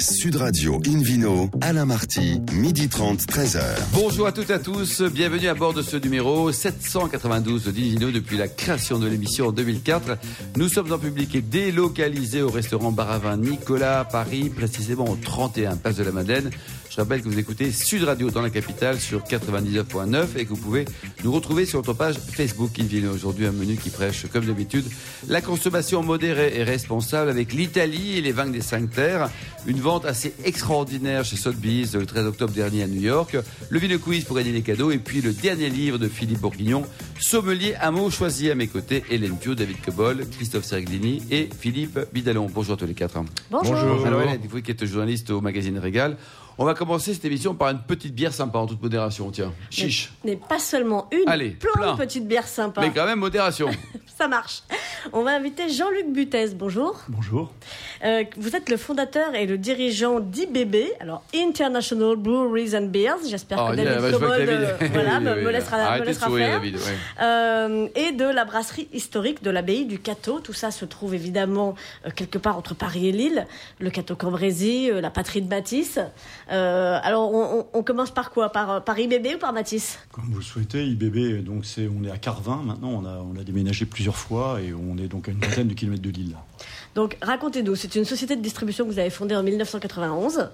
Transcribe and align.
Sud 0.00 0.36
Radio 0.36 0.80
Invino, 0.86 1.50
Alain 1.60 1.84
Marty, 1.84 2.40
midi 2.52 2.88
30, 2.88 3.20
13h. 3.22 3.60
Bonjour 3.92 4.28
à 4.28 4.32
toutes 4.32 4.50
et 4.50 4.52
à 4.52 4.58
tous, 4.60 5.02
bienvenue 5.02 5.48
à 5.48 5.54
bord 5.54 5.74
de 5.74 5.82
ce 5.82 5.96
numéro 5.96 6.52
792 6.52 7.64
d'Invino 7.64 8.12
depuis 8.12 8.36
la 8.36 8.46
création 8.46 9.00
de 9.00 9.08
l'émission 9.08 9.48
en 9.48 9.52
2004. 9.52 10.16
Nous 10.56 10.68
sommes 10.68 10.92
en 10.92 10.98
public 10.98 11.34
et 11.34 11.40
délocalisés 11.40 12.42
au 12.42 12.50
restaurant 12.50 12.92
Baravin 12.92 13.36
Nicolas 13.36 14.00
à 14.00 14.04
Paris, 14.04 14.50
précisément 14.50 15.08
au 15.08 15.16
31 15.16 15.76
Place 15.76 15.96
de 15.96 16.04
la 16.04 16.12
Madeleine. 16.12 16.50
Je 16.98 17.02
rappelle 17.04 17.22
que 17.22 17.28
vous 17.28 17.38
écoutez 17.38 17.70
Sud 17.70 18.02
Radio 18.02 18.28
dans 18.28 18.42
la 18.42 18.50
capitale 18.50 18.98
sur 18.98 19.22
99.9 19.22 20.36
et 20.36 20.44
que 20.44 20.48
vous 20.48 20.56
pouvez 20.56 20.84
nous 21.22 21.30
retrouver 21.30 21.64
sur 21.64 21.78
notre 21.78 21.92
page 21.92 22.16
Facebook 22.16 22.76
Invino. 22.80 23.12
Aujourd'hui, 23.12 23.46
un 23.46 23.52
menu 23.52 23.76
qui 23.76 23.90
prêche, 23.90 24.26
comme 24.32 24.46
d'habitude, 24.46 24.84
la 25.28 25.40
consommation 25.40 26.02
modérée 26.02 26.58
et 26.58 26.64
responsable 26.64 27.30
avec 27.30 27.52
l'Italie 27.52 28.18
et 28.18 28.20
les 28.20 28.32
vins 28.32 28.48
des 28.48 28.62
cinq 28.62 28.90
terres. 28.90 29.30
Une 29.68 29.78
vente 29.78 30.06
assez 30.06 30.34
extraordinaire 30.44 31.24
chez 31.24 31.36
Sotheby's 31.36 31.94
le 31.94 32.04
13 32.04 32.26
octobre 32.26 32.52
dernier 32.52 32.82
à 32.82 32.88
New 32.88 33.00
York. 33.00 33.36
Le 33.70 33.78
Vino 33.78 33.96
Quiz 34.00 34.24
pour 34.24 34.36
gagner 34.36 34.50
des 34.50 34.62
cadeaux 34.62 34.90
et 34.90 34.98
puis 34.98 35.20
le 35.20 35.32
dernier 35.32 35.70
livre 35.70 35.98
de 35.98 36.08
Philippe 36.08 36.40
Bourguignon, 36.40 36.82
Sommelier 37.20 37.76
à 37.80 37.92
mots 37.92 38.10
choisi 38.10 38.50
à 38.50 38.56
mes 38.56 38.66
côtés, 38.66 39.04
Hélène 39.08 39.36
Pio, 39.36 39.54
David 39.54 39.80
Cobol, 39.84 40.26
Christophe 40.32 40.64
Serglini 40.64 41.22
et 41.30 41.48
Philippe 41.60 42.00
Bidalon. 42.12 42.48
Bonjour 42.52 42.74
à 42.74 42.76
tous 42.76 42.86
les 42.86 42.94
quatre. 42.94 43.20
Bonjour. 43.52 44.04
Alors 44.04 44.22
Hélène, 44.22 44.40
vous 44.48 44.60
qui 44.62 44.72
êtes 44.72 44.84
journaliste 44.84 45.30
au 45.30 45.40
magazine 45.40 45.78
Régal, 45.78 46.16
on 46.60 46.64
va 46.64 46.74
commencer 46.74 46.87
cette 46.96 47.24
émission 47.26 47.54
par 47.54 47.68
une 47.68 47.80
petite 47.80 48.14
bière 48.14 48.32
sympa 48.32 48.58
en 48.58 48.66
toute 48.66 48.80
modération, 48.82 49.30
tiens. 49.30 49.52
Chiche. 49.68 50.12
Mais, 50.24 50.36
pas 50.36 50.58
seulement 50.58 51.08
une, 51.12 51.28
Allez, 51.28 51.50
plein, 51.50 51.72
plein. 51.74 51.92
de 51.92 51.98
petites 51.98 52.26
bières 52.26 52.48
sympas. 52.48 52.80
Mais 52.80 52.90
quand 52.90 53.04
même 53.04 53.18
modération. 53.18 53.68
Ça 54.16 54.26
marche. 54.28 54.62
On 55.12 55.22
va 55.22 55.34
inviter 55.36 55.68
Jean-Luc 55.68 56.12
Butez. 56.12 56.48
Bonjour. 56.54 57.00
Bonjour. 57.08 57.50
Euh, 58.04 58.24
vous 58.36 58.54
êtes 58.56 58.68
le 58.68 58.76
fondateur 58.76 59.34
et 59.34 59.46
le 59.46 59.56
dirigeant 59.58 60.20
d'IBB, 60.20 60.76
alors 61.00 61.22
International 61.34 62.16
Breweries 62.16 62.76
and 62.76 62.86
Beers. 62.86 63.18
J'espère 63.28 63.58
Oh, 63.66 63.70
que 63.72 63.76
yeah, 63.76 63.84
David 63.96 64.00
bah, 64.02 64.10
Cobold, 64.12 64.46
David- 64.46 64.68
euh, 64.82 64.88
voilà, 64.92 65.18
Oui, 65.18 65.24
me, 65.24 65.30
oui, 65.34 65.40
me 65.42 65.46
oui. 65.46 65.52
laissera, 65.52 65.76
me 65.76 65.82
Arrêtez 65.82 66.00
de 66.02 66.06
laissera 66.08 66.26
sourire, 66.26 66.46
faire. 66.46 66.58
David, 66.60 66.74
ouais. 66.76 67.22
Euh, 67.22 67.88
et 67.94 68.12
de 68.12 68.24
la 68.24 68.44
brasserie 68.44 68.88
historique 68.92 69.42
de 69.42 69.50
l'abbaye 69.50 69.86
du 69.86 69.98
Cateau. 69.98 70.40
Tout 70.40 70.52
ça 70.52 70.70
se 70.70 70.84
trouve 70.84 71.14
évidemment 71.14 71.74
euh, 72.06 72.10
quelque 72.14 72.38
part 72.38 72.58
entre 72.58 72.74
Paris 72.74 73.08
et 73.08 73.12
Lille. 73.12 73.46
Le 73.80 73.90
Cateau 73.90 74.14
Cambrésis, 74.16 74.90
euh, 74.90 75.00
la 75.00 75.10
patrie 75.10 75.40
de 75.42 75.48
Matisse. 75.48 75.98
Euh, 76.52 76.98
alors, 77.02 77.32
on, 77.32 77.60
on- 77.60 77.66
on 77.72 77.82
commence 77.82 78.10
par 78.10 78.30
quoi? 78.30 78.50
Par, 78.50 78.84
par 78.84 78.98
IBB 78.98 79.36
ou 79.36 79.38
par 79.38 79.52
Matisse? 79.52 79.98
Comme 80.12 80.24
vous 80.30 80.38
le 80.38 80.44
souhaitez, 80.44 80.84
IBB, 80.84 81.44
donc 81.44 81.64
c'est, 81.64 81.88
on 81.88 82.04
est 82.06 82.10
à 82.10 82.18
Carvin 82.18 82.62
maintenant, 82.64 82.90
on 82.90 83.04
a, 83.06 83.18
on 83.18 83.38
a 83.40 83.44
déménagé 83.44 83.86
plusieurs 83.86 84.16
fois 84.16 84.60
et 84.60 84.72
on 84.74 84.97
est 85.00 85.08
donc 85.08 85.28
à 85.28 85.32
une 85.32 85.38
vingtaine 85.38 85.68
de 85.68 85.74
kilomètres 85.74 86.02
de 86.02 86.10
Lille. 86.10 86.36
Donc 86.94 87.16
racontez-nous, 87.22 87.76
c'est 87.76 87.94
une 87.94 88.04
société 88.04 88.34
de 88.36 88.42
distribution 88.42 88.84
que 88.84 88.90
vous 88.90 88.98
avez 88.98 89.10
fondée 89.10 89.36
en 89.36 89.42
1991 89.42 90.48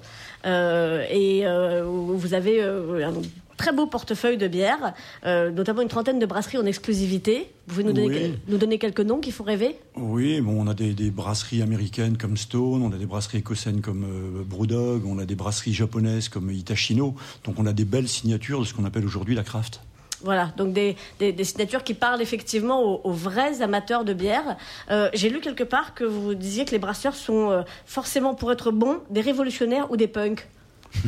euh, 0.45 1.05
et 1.11 1.47
euh, 1.47 1.85
vous 1.85 2.35
avez 2.35 2.63
euh, 2.63 3.09
un 3.09 3.13
très 3.57 3.73
beau 3.73 3.87
portefeuille 3.87 4.37
de 4.37 4.49
bières, 4.49 4.95
notamment 5.25 5.83
une 5.83 5.89
trentaine 5.89 6.19
de 6.19 6.27
brasseries 6.27 6.59
en 6.59 6.67
exclusivité. 6.67 7.51
Vous 7.69 7.75
pouvez 7.75 7.85
nous 7.85 7.93
donner, 7.93 8.25
Oui. 8.27 8.39
nous 8.49 8.59
donner 8.59 8.79
quelques 8.79 9.01
noms 9.01 9.21
qui 9.21 9.31
font 9.31 9.45
rêver? 9.45 9.77
Oui, 9.97 10.41
bon, 10.41 10.61
on 10.61 10.67
a 10.67 10.75
des, 10.75 10.93
des 10.93 11.11
brasseries 11.13 11.63
américaines 11.63 12.19
comme 12.19 12.37
Stone, 12.37 12.83
on 12.83 12.93
a 12.93 12.99
des 12.99 13.07
brasseries 13.07 13.39
écossaises 13.39 13.81
comme 13.81 14.05
Brewdog, 14.45 15.07
on 15.07 15.21
a 15.21 15.25
des 15.25 15.37
brasseries 15.37 15.73
japonaises 15.73 16.29
comme 16.29 16.51
Itachino, 16.51 17.15
donc 17.45 17.61
on 17.61 17.67
a 17.67 17.73
des 17.73 17.85
belles 17.85 18.09
signatures 18.09 18.59
de 18.59 18.65
ce 18.65 18.75
qu'on 18.75 18.85
appelle 18.85 19.07
aujourd'hui 19.07 19.37
la 19.37 19.45
craft. 19.45 19.81
Voilà, 20.25 20.53
donc 20.57 20.73
des, 20.73 20.97
signatures 21.45 21.85
qui 21.85 21.93
parlent 21.93 22.23
effectivement 22.23 22.83
aux, 22.83 23.03
aux 23.05 23.13
vrais 23.13 23.61
amateurs 23.61 24.07
de 24.07 24.15
bière. 24.15 24.57
Euh, 24.91 25.11
J'ai 25.13 25.29
lu 25.29 25.41
quelque 25.41 25.65
part 25.65 25.95
que 25.95 26.05
vous 26.05 26.35
disiez 26.35 26.65
que 26.65 26.71
les 26.71 26.79
brasseurs 26.79 27.15
sont 27.15 27.51
euh, 27.51 27.63
forcément, 27.85 28.35
pour 28.35 28.51
être 28.51 28.71
bons, 28.71 29.01
des 29.11 29.21
révolutionnaires 29.21 29.91
ou 29.91 29.99
des 29.99 30.09
punks. 30.09 30.49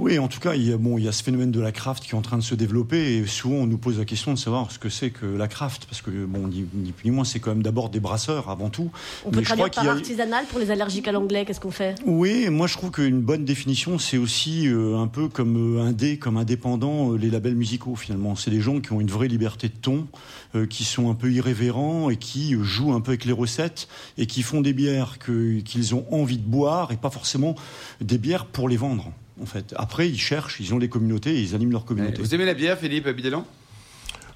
Oui, 0.00 0.18
en 0.18 0.28
tout 0.28 0.40
cas, 0.40 0.54
il 0.54 0.66
y, 0.66 0.72
a, 0.72 0.78
bon, 0.78 0.96
il 0.96 1.04
y 1.04 1.08
a 1.08 1.12
ce 1.12 1.22
phénomène 1.22 1.50
de 1.50 1.60
la 1.60 1.72
craft 1.72 2.02
qui 2.04 2.12
est 2.12 2.14
en 2.18 2.22
train 2.22 2.38
de 2.38 2.42
se 2.42 2.54
développer 2.54 3.16
et 3.18 3.26
souvent 3.26 3.56
on 3.56 3.66
nous 3.66 3.76
pose 3.76 3.98
la 3.98 4.06
question 4.06 4.32
de 4.32 4.38
savoir 4.38 4.70
ce 4.72 4.78
que 4.78 4.88
c'est 4.88 5.10
que 5.10 5.26
la 5.26 5.46
craft, 5.46 5.84
parce 5.84 6.00
que 6.00 6.10
bon, 6.24 6.48
ni, 6.48 6.64
ni 6.72 6.92
plus 6.92 7.10
ni 7.10 7.14
moins, 7.14 7.24
c'est 7.24 7.38
quand 7.38 7.50
même 7.50 7.62
d'abord 7.62 7.90
des 7.90 8.00
brasseurs 8.00 8.48
avant 8.48 8.70
tout. 8.70 8.90
On 9.26 9.30
peut 9.30 9.42
traduire 9.42 9.70
par 9.70 9.86
a- 9.86 9.90
artisanal 9.90 10.46
pour 10.46 10.58
les 10.58 10.70
allergiques 10.70 11.06
à 11.06 11.12
l'anglais, 11.12 11.44
qu'est-ce 11.44 11.60
qu'on 11.60 11.70
fait? 11.70 11.96
Oui, 12.06 12.48
moi 12.48 12.66
je 12.66 12.78
trouve 12.78 12.92
qu'une 12.92 13.20
bonne 13.20 13.44
définition, 13.44 13.98
c'est 13.98 14.16
aussi 14.16 14.68
euh, 14.68 14.96
un 14.96 15.06
peu 15.06 15.28
comme 15.28 15.76
euh, 15.76 15.82
indé, 15.82 16.16
comme 16.16 16.38
indépendant, 16.38 17.12
euh, 17.12 17.16
les 17.18 17.28
labels 17.28 17.54
musicaux 17.54 17.94
finalement. 17.94 18.36
C'est 18.36 18.50
des 18.50 18.62
gens 18.62 18.80
qui 18.80 18.92
ont 18.94 19.02
une 19.02 19.10
vraie 19.10 19.28
liberté 19.28 19.68
de 19.68 19.74
ton, 19.74 20.06
euh, 20.54 20.64
qui 20.66 20.84
sont 20.84 21.10
un 21.10 21.14
peu 21.14 21.30
irrévérents 21.30 22.08
et 22.08 22.16
qui 22.16 22.56
jouent 22.62 22.94
un 22.94 23.02
peu 23.02 23.10
avec 23.10 23.26
les 23.26 23.32
recettes 23.32 23.86
et 24.16 24.24
qui 24.26 24.40
font 24.42 24.62
des 24.62 24.72
bières 24.72 25.18
qu'ils 25.18 25.94
ont 25.94 26.06
envie 26.10 26.38
de 26.38 26.46
boire 26.48 26.90
et 26.90 26.96
pas 26.96 27.10
forcément 27.10 27.54
des 28.00 28.16
bières 28.16 28.46
pour 28.46 28.66
les 28.66 28.78
vendre. 28.78 29.12
En 29.40 29.46
fait, 29.46 29.74
après 29.76 30.08
ils 30.08 30.18
cherchent, 30.18 30.60
ils 30.60 30.74
ont 30.74 30.78
des 30.78 30.88
communautés, 30.88 31.30
et 31.30 31.40
ils 31.40 31.54
animent 31.54 31.72
leur 31.72 31.84
communauté. 31.84 32.20
Vous 32.20 32.34
aimez 32.34 32.44
la 32.44 32.54
bière, 32.54 32.78
Philippe 32.78 33.08
Bidalon 33.08 33.44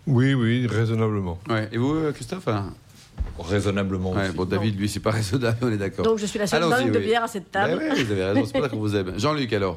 Oui, 0.06 0.34
oui, 0.34 0.66
raisonnablement. 0.66 1.38
Ouais. 1.48 1.68
Et 1.72 1.78
vous, 1.78 1.94
euh, 1.94 2.12
Christophe? 2.12 2.48
Raisonnablement 3.38 4.12
Ouais, 4.12 4.28
aussi. 4.28 4.36
Bon, 4.36 4.44
David, 4.44 4.78
lui, 4.78 4.88
c'est 4.88 5.00
pas 5.00 5.10
raisonnable, 5.12 5.58
on 5.62 5.72
est 5.72 5.76
d'accord. 5.76 6.04
Donc 6.04 6.18
je 6.18 6.26
suis 6.26 6.38
la 6.38 6.46
seule 6.46 6.68
dingue 6.68 6.92
de 6.92 6.98
oui. 6.98 7.04
bière 7.06 7.24
à 7.24 7.28
cette 7.28 7.50
table. 7.50 7.78
Ben 7.78 7.92
ouais, 7.92 8.02
vous 8.04 8.12
avez 8.12 8.24
raison, 8.24 8.44
c'est 8.46 8.52
pour 8.52 8.62
ça 8.62 8.68
qu'on 8.68 8.78
vous 8.78 8.96
aime. 8.96 9.12
Jean-Luc, 9.18 9.52
alors 9.52 9.76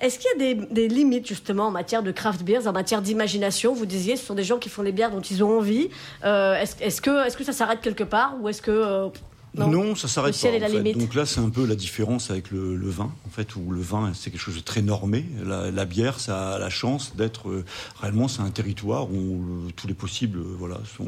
Est-ce 0.00 0.18
qu'il 0.18 0.30
y 0.30 0.34
a 0.34 0.54
des, 0.54 0.66
des 0.70 0.88
limites 0.88 1.26
justement 1.26 1.68
en 1.68 1.70
matière 1.70 2.02
de 2.02 2.12
craft 2.12 2.42
beers, 2.42 2.66
en 2.66 2.72
matière 2.72 3.00
d'imagination? 3.02 3.74
Vous 3.74 3.86
disiez, 3.86 4.16
ce 4.16 4.24
sont 4.26 4.34
des 4.34 4.44
gens 4.44 4.58
qui 4.58 4.68
font 4.68 4.82
des 4.82 4.92
bières 4.92 5.10
dont 5.10 5.20
ils 5.20 5.42
ont 5.42 5.58
envie. 5.58 5.88
Euh, 6.24 6.60
est-ce, 6.60 7.00
que, 7.00 7.26
est-ce 7.26 7.36
que 7.36 7.44
ça 7.44 7.52
s'arrête 7.52 7.80
quelque 7.80 8.04
part? 8.04 8.36
Ou 8.40 8.48
est-ce 8.48 8.62
que 8.62 8.70
euh, 8.70 9.08
Non, 9.56 9.94
ça 9.94 10.08
s'arrête 10.08 10.34
pas. 10.34 10.48
en 10.48 10.82
fait. 10.82 10.92
Donc 10.98 11.14
là, 11.14 11.26
c'est 11.26 11.40
un 11.40 11.48
peu 11.50 11.64
la 11.66 11.74
différence 11.76 12.30
avec 12.30 12.50
le, 12.50 12.74
le 12.76 12.88
vin, 12.88 13.12
en 13.26 13.30
fait, 13.30 13.54
où 13.56 13.70
le 13.70 13.80
vin, 13.80 14.12
c'est 14.14 14.30
quelque 14.30 14.40
chose 14.40 14.56
de 14.56 14.60
très 14.60 14.82
normé. 14.82 15.24
La, 15.44 15.70
la 15.70 15.84
bière, 15.84 16.18
ça 16.20 16.54
a 16.54 16.58
la 16.58 16.70
chance 16.70 17.14
d'être 17.16 17.48
euh, 17.48 17.64
réellement, 18.00 18.28
c'est 18.28 18.42
un 18.42 18.50
territoire 18.50 19.10
où 19.12 19.16
euh, 19.16 19.70
tous 19.76 19.86
les 19.86 19.94
possibles, 19.94 20.38
euh, 20.38 20.56
voilà, 20.58 20.80
sont, 20.96 21.06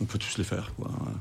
on 0.00 0.04
peut 0.04 0.18
tous 0.18 0.38
les 0.38 0.44
faire. 0.44 0.72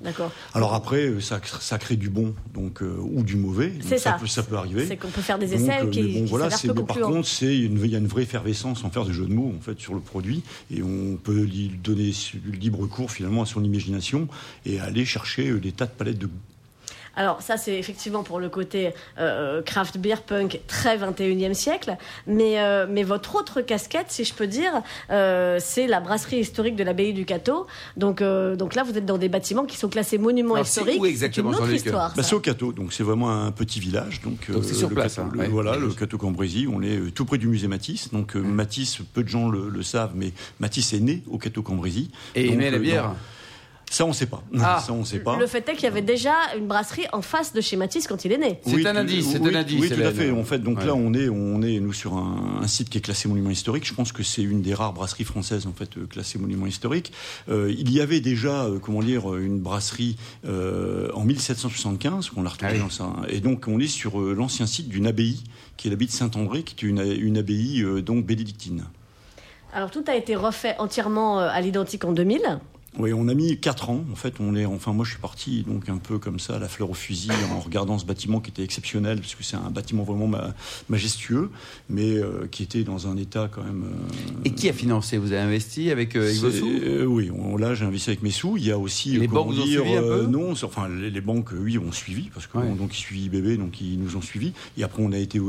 D'accord. 0.04 0.32
Alors 0.54 0.74
après, 0.74 1.20
ça, 1.22 1.40
ça 1.60 1.78
crée 1.78 1.96
du 1.96 2.10
bon, 2.10 2.34
donc 2.54 2.82
euh, 2.82 2.96
ou 3.00 3.24
du 3.24 3.36
mauvais. 3.36 3.70
Donc 3.70 3.84
C'est 3.88 3.98
ça. 3.98 4.14
peut, 4.14 4.28
ça 4.28 4.44
peut 4.44 4.56
arriver. 4.58 4.86
C'est 4.86 4.98
qu'on 4.98 5.10
peut 5.10 5.22
faire 5.22 5.40
des 5.40 5.48
Donc, 5.48 5.60
essais 5.60 5.82
euh, 5.82 5.90
qui, 5.90 6.02
mais 6.04 6.14
bon, 6.14 6.24
qui 6.26 6.30
voilà, 6.30 6.50
peu 6.50 6.74
mais 6.74 6.84
par 6.84 7.00
contre, 7.00 7.28
c'est 7.28 7.58
une, 7.58 7.80
il 7.84 7.92
y 7.92 7.96
a 7.96 8.00
une 8.00 8.08
vraie 8.08 8.24
effervescence 8.24 8.82
sans 8.82 8.90
faire 8.90 9.06
de 9.06 9.12
jeu 9.12 9.26
de 9.26 9.34
mots 9.34 9.54
en 9.58 9.62
fait 9.62 9.80
sur 9.80 9.94
le 9.94 10.00
produit, 10.00 10.44
et 10.72 10.84
on 10.84 11.18
peut 11.18 11.42
lui 11.42 11.72
donner 11.84 12.12
libre 12.60 12.86
cours 12.88 13.12
finalement 13.12 13.42
à 13.42 13.46
son 13.46 13.64
imagination 13.64 14.28
et 14.66 14.80
aller 14.80 15.06
chercher 15.06 15.52
des 15.60 15.72
tas 15.72 15.86
de 15.86 15.92
palettes 15.92 16.20
de 16.20 16.28
goût. 16.28 16.34
Alors 17.20 17.42
ça, 17.42 17.58
c'est 17.58 17.78
effectivement 17.78 18.24
pour 18.24 18.40
le 18.40 18.48
côté 18.48 18.94
euh, 19.20 19.62
craft 19.62 19.98
beer 19.98 20.22
punk 20.26 20.62
très 20.68 20.98
21e 20.98 21.54
siècle. 21.54 21.98
Mais, 22.28 22.62
euh, 22.62 22.88
mais 22.90 23.04
votre 23.04 23.36
autre 23.36 23.60
casquette, 23.60 24.06
si 24.08 24.24
je 24.24 24.34
peux 24.34 24.48
dire, 24.48 24.72
euh, 25.12 25.58
c'est 25.60 25.86
la 25.86 26.00
brasserie 26.00 26.38
historique 26.40 26.78
de 26.78 26.84
l'abbaye 26.86 27.12
du 27.12 27.26
Cateau. 27.26 27.68
Donc, 27.98 28.22
euh, 28.22 28.56
donc 28.56 28.74
là, 28.74 28.84
vous 28.84 28.98
êtes 28.98 29.06
dans 29.06 29.18
des 29.18 29.28
bâtiments 29.28 29.66
qui 29.66 29.76
sont 29.76 29.90
classés 29.90 30.18
monuments 30.18 30.54
Alors, 30.54 30.66
c'est 30.66 30.80
historiques. 30.80 31.02
où 31.02 31.06
exactement, 31.06 31.50
une 31.52 31.56
autre 31.58 31.72
histoire. 31.74 32.14
Bah, 32.16 32.24
c'est 32.24 32.36
au 32.36 32.40
Cateau, 32.40 32.72
donc 32.72 32.94
c'est 32.94 33.04
vraiment 33.04 33.30
un 33.30 33.52
petit 33.52 33.82
village. 33.82 34.22
Donc, 34.22 34.50
Donc 34.50 34.64
c'est 34.64 34.74
sur 34.74 34.88
le 34.88 34.96
place, 34.96 35.16
Cateau- 35.16 35.28
hein, 35.28 35.32
le- 35.34 35.40
ouais. 35.42 35.48
voilà, 35.50 35.72
Ouais. 35.72 35.80
le 35.80 35.90
Cateau 35.90 36.18
Cambrésis. 36.18 36.68
On 36.74 36.82
est 36.82 36.96
euh, 36.96 37.12
tout 37.12 37.26
près 37.26 37.38
du 37.38 37.48
musée 37.50 37.68
Matisse. 37.68 38.12
Donc 38.14 38.38
euh, 38.38 38.40
Matisse, 38.42 39.00
peu 39.14 39.24
de 39.24 39.28
gens 39.30 39.50
le, 39.50 39.68
le 39.68 39.84
savent, 39.84 40.14
mais 40.16 40.32
Matisse 40.62 40.94
est 40.94 41.02
né 41.02 41.22
au 41.30 41.38
Cateau 41.38 41.64
Cambrésis. 41.64 42.08
Et 42.36 42.46
Donc, 42.46 42.54
aimez 42.54 42.72
la 42.72 42.78
euh, 42.78 42.80
bière 42.80 43.04
dans- 43.10 43.16
Ça, 43.90 44.06
on 44.06 44.14
sait 44.14 44.28
pas. 44.28 44.44
Ah. 44.62 44.80
Ça, 44.86 44.94
on 44.94 45.04
sait 45.04 45.20
pas. 45.20 45.36
Le 45.38 45.48
fait 45.48 45.68
est 45.68 45.74
qu'il 45.74 45.84
y 45.84 45.88
avait 45.88 46.02
déjà 46.04 46.34
une 46.58 46.68
brasserie 46.68 47.08
en 47.12 47.22
face 47.22 47.54
de 47.54 47.62
chez 47.62 47.76
Matisse 47.76 48.08
quand 48.08 48.24
il 48.24 48.32
est 48.32 48.38
né. 48.38 48.60
C'est 48.66 48.86
un 48.86 48.92
tout- 48.94 49.00
indice, 49.00 49.32
c'est 49.32 49.40
oui, 49.40 49.50
un 49.56 49.60
indice, 49.60 49.82
Oui, 49.82 49.90
tout 49.90 50.02
à 50.02 50.12
fait. 50.12 50.30
En 50.32 50.44
fait, 50.44 50.60
donc 50.60 50.78
Ouais. 50.80 50.86
là, 50.86 50.94
on 50.96 51.14
est, 51.14 51.28
on 51.28 51.62
est 51.64 51.80
nous 51.80 51.92
sur 51.94 52.14
un, 52.16 52.60
un 52.62 52.68
site 52.68 52.90
qui 52.90 53.00
est 53.00 53.02
classé 53.02 53.28
monument 53.28 53.50
historique. 53.50 53.86
Je 53.88 53.94
pense 53.94 54.12
que 54.12 54.22
c'est 54.24 54.44
une 54.44 54.62
des 54.62 54.74
rares 54.74 54.94
brasseries 54.94 55.24
françaises 55.24 55.66
en 55.66 55.74
fait 55.74 55.98
euh, 55.98 56.06
classées 56.06 56.38
monument 56.38 56.68
historique. 56.68 57.12
Euh, 57.50 57.74
il 57.78 57.92
y 57.92 58.00
avait 58.00 58.20
déjà, 58.22 58.66
euh, 58.66 58.78
comment 58.80 59.02
dire, 59.02 59.36
une 59.36 59.60
brasserie 59.60 60.18
euh, 60.46 61.10
en 61.14 61.24
1775 61.26 62.30
qu'on 62.30 62.44
l'a 62.44 62.50
retrouvée 62.52 62.72
Ah 62.74 62.76
oui. 62.76 62.82
dans 62.84 62.90
ça. 62.90 63.12
Et 63.30 63.40
donc, 63.40 63.66
on 63.68 63.80
est 63.80 63.88
sur 63.88 64.22
euh, 64.22 64.34
l'ancien 64.38 64.68
site 64.68 64.88
d'une 64.90 65.08
abbaye 65.08 65.44
qui 65.78 65.88
est 65.88 65.92
l'abbaye 65.92 66.08
de 66.08 66.12
Saint-André, 66.14 66.64
qui 66.64 66.86
est 66.86 66.88
une, 66.90 67.00
une 67.02 67.38
abbaye 67.38 67.82
euh, 67.82 68.02
donc 68.02 68.26
bénédictine. 68.26 68.86
Alors 69.74 69.92
tout 69.92 70.04
a 70.08 70.16
été 70.16 70.36
refait 70.36 70.76
entièrement 70.80 71.40
euh, 71.40 71.48
à 71.52 71.62
l'identique 71.62 72.04
en 72.06 72.12
2000. 72.12 72.60
Oui, 72.98 73.14
on 73.14 73.28
a 73.28 73.34
mis 73.36 73.60
quatre 73.60 73.92
ans. 73.92 74.04
En 74.12 74.16
fait, 74.16 74.36
on 74.40 74.56
est, 74.56 74.66
enfin, 74.66 74.94
moi, 74.94 75.06
je 75.06 75.12
suis 75.12 75.20
parti 75.20 75.64
donc 75.64 75.88
un 75.90 75.98
peu 75.98 76.18
comme 76.18 76.40
ça, 76.40 76.58
la 76.58 76.68
fleur 76.68 76.90
au 76.90 76.94
fusil, 76.96 77.30
en 77.54 77.60
regardant 77.60 78.00
ce 78.00 78.06
bâtiment 78.06 78.40
qui 78.40 78.50
était 78.50 78.64
exceptionnel, 78.64 79.20
parce 79.22 79.36
que 79.36 79.44
c'est 79.44 79.56
un 79.58 79.70
bâtiment 79.70 80.04
vraiment 80.04 80.28
ma- 80.28 80.54
majestueux, 80.90 81.52
mais 81.88 82.18
euh, 82.18 82.48
qui 82.50 82.64
était 82.64 82.84
dans 82.84 83.08
un 83.08 83.16
état 83.16 83.48
quand 83.52 83.64
même. 83.64 83.84
euh, 83.86 84.42
Et 84.44 84.52
qui 84.52 84.68
a 84.70 84.74
financé? 84.74 85.18
Vous 85.18 85.32
avez 85.32 85.42
investi 85.42 85.92
avec 85.92 86.16
euh, 86.16 86.24
avec 86.24 86.36
vos 86.38 86.52
sous 86.52 86.68
euh, 86.68 87.06
Oui, 87.06 87.30
on- 87.32 87.58
là 87.58 87.76
j'ai 87.76 87.86
investi 87.86 88.10
avec 88.10 88.24
mes 88.24 88.32
sous. 88.32 88.58
Il 88.58 88.66
y 88.66 88.72
a 88.72 88.78
aussi 88.78 89.12
Les 89.18 89.28
banques 89.28 89.54
vous 89.54 89.62
ont 89.62 89.66
dire, 89.66 89.82
suivi 89.82 89.96
un 89.98 90.02
peu? 90.02 90.26
Non, 90.26 90.52
enfin 90.64 90.90
les, 90.90 91.12
les 91.12 91.22
banques, 91.22 91.52
oui, 91.54 91.78
ont 91.78 91.92
suivi 91.92 92.30
parce 92.34 92.48
que 92.48 92.58
Ouais. 92.58 92.74
donc 92.74 92.94
ils 92.98 93.02
suivent 93.02 93.26
IBB, 93.26 93.58
donc 93.60 93.80
ils 93.82 94.00
nous 94.00 94.16
ont 94.18 94.22
suivis. 94.22 94.52
Et 94.78 94.84
après 94.84 95.04
on 95.04 95.12
a 95.12 95.18
été 95.18 95.40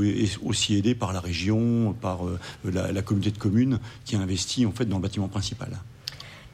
aussi 0.45 0.77
aidé 0.77 0.95
par 0.95 1.13
la 1.15 1.21
région, 1.21 1.95
par 2.01 2.21
la, 2.65 2.93
la 2.93 3.03
communauté 3.03 3.31
de 3.31 3.39
communes 3.39 3.79
qui 4.05 4.15
a 4.17 4.21
investi 4.21 4.67
en 4.67 4.73
fait 4.73 4.85
dans 4.85 4.97
le 4.97 5.03
bâtiment 5.03 5.29
principal. 5.29 5.71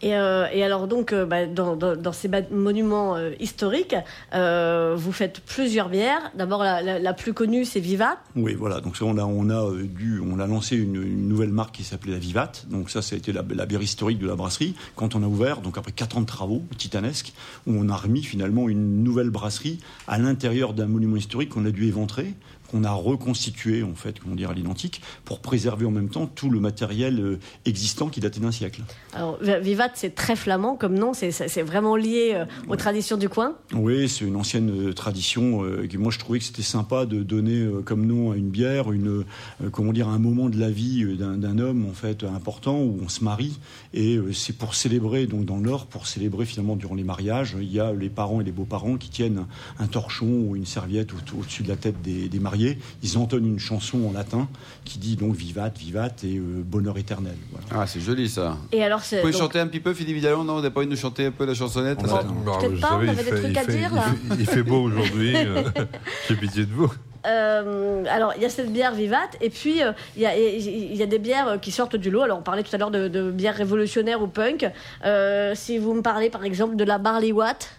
Et, 0.03 0.15
euh, 0.15 0.47
et 0.53 0.63
alors 0.63 0.89
donc, 0.89 1.13
euh, 1.13 1.25
bah, 1.25 1.47
dans, 1.47 2.13
ces 2.13 2.31
monuments 2.51 3.17
euh, 3.17 3.31
historiques, 3.41 3.97
vous 4.33 5.13
faites 5.13 5.41
plusieurs 5.41 5.89
bières. 5.89 6.31
D'abord, 6.35 6.63
la, 6.63 7.13
plus 7.13 7.33
connue, 7.33 7.65
c'est 7.65 7.81
Vivat. 7.81 8.19
Oui, 8.35 8.55
voilà. 8.55 8.81
Donc 8.81 8.97
ça, 8.97 9.05
on 9.05 9.17
a, 9.19 9.25
on 9.25 9.51
a 9.51 9.71
dû, 9.83 10.21
on 10.21 10.39
a 10.39 10.47
lancé 10.47 10.77
une, 10.77 11.27
nouvelle 11.29 11.51
marque 11.51 11.75
qui 11.75 11.85
s'appelait 11.85 12.13
la 12.13 12.19
Vivat. 12.19 12.53
Donc 12.69 12.91
ça, 12.91 13.01
été 13.17 13.33
la, 13.33 13.43
la 13.49 13.67
bière 13.67 13.83
historique 13.83 14.19
de 14.19 14.27
la 14.27 14.37
brasserie. 14.37 14.75
Quand 14.95 15.15
on 15.15 15.23
a 15.23 15.27
ouvert, 15.27 15.61
donc 15.61 15.79
après 15.79 15.93
quatre 15.93 16.19
ans 16.19 16.21
de 16.21 16.27
travaux 16.27 16.63
titanesques, 16.77 17.33
où 17.67 17.73
on 17.75 17.89
a 17.89 17.97
remis 17.97 18.23
finalement 18.23 18.69
une 18.69 19.03
nouvelle 19.03 19.31
brasserie 19.31 19.79
à 20.07 20.19
l'intérieur 20.19 20.75
d'un 20.75 20.87
monument 20.87 21.17
historique 21.17 21.51
qu'on 21.51 21.65
a 21.65 21.71
dû 21.71 21.87
éventrer, 21.87 22.35
qu'on 22.67 22.85
a 22.85 22.93
reconstitué 22.93 23.83
en 23.83 23.95
fait, 23.95 24.19
comment 24.21 24.35
dire, 24.35 24.51
à 24.51 24.55
l'identique, 24.55 25.01
pour 25.25 25.41
préserver 25.41 25.87
en 25.87 25.91
même 25.91 26.09
temps 26.09 26.27
tout 26.27 26.51
le 26.51 26.61
matériel 26.61 27.21
euh, 27.21 27.39
existant 27.65 28.09
qui 28.09 28.21
datait 28.21 28.41
d'un 28.41 28.53
siècle. 28.53 28.83
Alors, 29.15 29.39
Vi- 29.43 29.61
Vivat, 29.61 29.91
c'est 29.95 30.15
très 30.15 30.37
flamand 30.37 30.77
comme 30.77 30.95
nom, 30.99 31.13
c'est- 31.15 31.31
vraiment 31.63 31.97
lié 31.97 32.33
euh, 32.35 32.45
aux 32.69 32.77
traditions 32.77 33.17
du 33.17 33.29
coin? 33.29 33.55
Oui, 33.75 34.09
c'est 34.09 34.25
une 34.25 34.37
ancienne 34.37 34.89
euh, 34.89 34.93
tradition. 34.93 35.65
euh, 35.65 35.87
que 35.87 35.97
moi, 35.99 36.11
je 36.13 36.19
trouvais 36.19 36.39
que 36.39 36.45
c'était 36.45 36.63
sympa 36.63 37.07
de 37.07 37.23
donner 37.23 37.61
euh, 37.61 37.83
comme 37.83 38.07
nom 38.07 38.33
à 38.33 38.37
une 38.37 38.51
bière, 38.51 38.93
une, 38.93 39.09
euh, 39.63 39.71
comment 39.71 39.93
dire, 39.93 40.09
un 40.09 40.19
moment 40.19 40.49
de 40.49 40.59
la 40.59 40.71
vie 40.71 41.05
d'un 41.17 41.59
homme 41.59 41.87
en 41.89 41.93
fait 41.93 42.25
important 42.25 42.79
où 42.81 42.99
on 43.05 43.09
se 43.09 43.23
marie. 43.25 43.59
Et 43.95 44.19
c'est 44.33 44.57
pour 44.57 44.75
célébrer, 44.75 45.27
donc 45.27 45.45
dans 45.45 45.57
le 45.57 45.63
Nord, 45.63 45.87
pour 45.87 46.07
célébrer 46.07 46.45
finalement 46.47 46.77
durant 46.77 46.95
les 46.95 47.05
mariages, 47.05 47.57
il 47.61 47.73
y 47.73 47.81
a 47.81 47.93
les 47.93 48.09
parents 48.11 48.41
et 48.41 48.45
les 48.45 48.53
beaux-parents 48.53 48.97
qui 48.97 49.11
tiennent 49.11 49.47
un 49.79 49.87
torchon 49.87 50.27
ou 50.49 50.57
une 50.57 50.67
serviette 50.67 51.13
au- 51.13 51.39
au-dessus 51.41 51.63
de 51.63 51.69
la 51.69 51.77
tête 51.77 52.01
des, 52.03 52.29
des 52.29 52.39
mariés. 52.41 52.56
Ils 53.03 53.19
entonnent 53.19 53.47
une 53.47 53.59
chanson 53.59 54.09
en 54.09 54.13
latin 54.13 54.49
qui 54.85 54.99
dit 54.99 55.17
donc 55.17 55.35
vivat, 55.35 55.69
vivat 55.71 56.09
et 56.25 56.37
euh, 56.37 56.63
bonheur 56.65 56.97
éternel. 56.99 57.35
Voilà. 57.51 57.83
Ah, 57.83 57.87
c'est 57.87 58.01
joli 58.01 58.29
ça. 58.29 58.57
Et 58.73 58.83
alors. 58.85 59.01
Vous 59.01 59.17
pouvez 59.21 59.33
donc- 59.33 59.41
chanter 59.43 59.59
un 59.61 59.67
petit 59.67 59.81
peu, 59.81 59.93
Philippe 59.95 60.17
Vidalon 60.17 60.45
Non, 60.45 60.55
vous 60.55 60.61
n'avez 60.63 60.73
pas 60.73 60.81
envie 60.81 60.87
de 60.87 60.93
nous 60.93 60.99
chanter 60.99 61.27
un 61.27 61.31
peu 61.31 61.45
la 61.47 61.55
chansonnette 61.55 61.99
Ah, 62.03 62.07
là 62.07 62.13
bah, 62.45 62.53
peut-être 62.61 62.73
vous 62.73 62.81
pas, 62.81 62.89
on 62.89 62.91
savez, 63.01 63.07
il 63.09 63.17
des 63.17 63.23
fait- 63.23 63.31
trucs 63.31 63.51
il 63.51 63.59
à 63.59 63.63
fait- 63.63 63.73
dire, 63.79 63.89
il 63.93 63.97
là. 63.97 64.03
fait- 64.03 64.37
Il 64.41 64.47
fait 64.47 64.63
beau 64.63 64.83
aujourd'hui. 64.83 65.33
euh, 65.37 65.63
J'ai 66.29 66.37
pitié 66.37 66.65
de 66.67 66.73
vous. 66.73 66.93
Euh, 67.27 68.05
alors, 68.09 68.33
il 68.37 68.43
y 68.43 68.45
a 68.45 68.49
cette 68.49 68.73
bière 68.73 68.95
Vivat, 68.95 69.19
et 69.41 69.51
puis 69.51 69.83
euh, 69.83 69.91
il 70.17 70.23
y, 70.23 70.27
a, 70.27 70.37
il 70.39 70.95
y 70.97 71.03
a 71.03 71.07
des 71.07 71.19
bières 71.19 71.59
qui 71.61 71.73
sortent 71.73 71.97
du 71.97 72.11
lot. 72.11 72.23
Alors, 72.23 72.39
on 72.39 72.43
parlait 72.43 72.63
tout 72.63 72.73
à 72.75 72.79
l'heure 72.79 72.93
de, 72.93 73.09
de 73.09 73.31
bières 73.33 73.57
révolutionnaires 73.57 74.23
ou 74.23 74.29
punk. 74.29 74.71
Euh, 75.05 75.53
si 75.57 75.79
vous 75.79 75.93
me 75.95 76.03
parlez, 76.03 76.31
par 76.31 76.45
exemple, 76.45 76.77
de 76.77 76.85
la 76.85 76.99
Barley 76.99 77.33
Watt, 77.33 77.71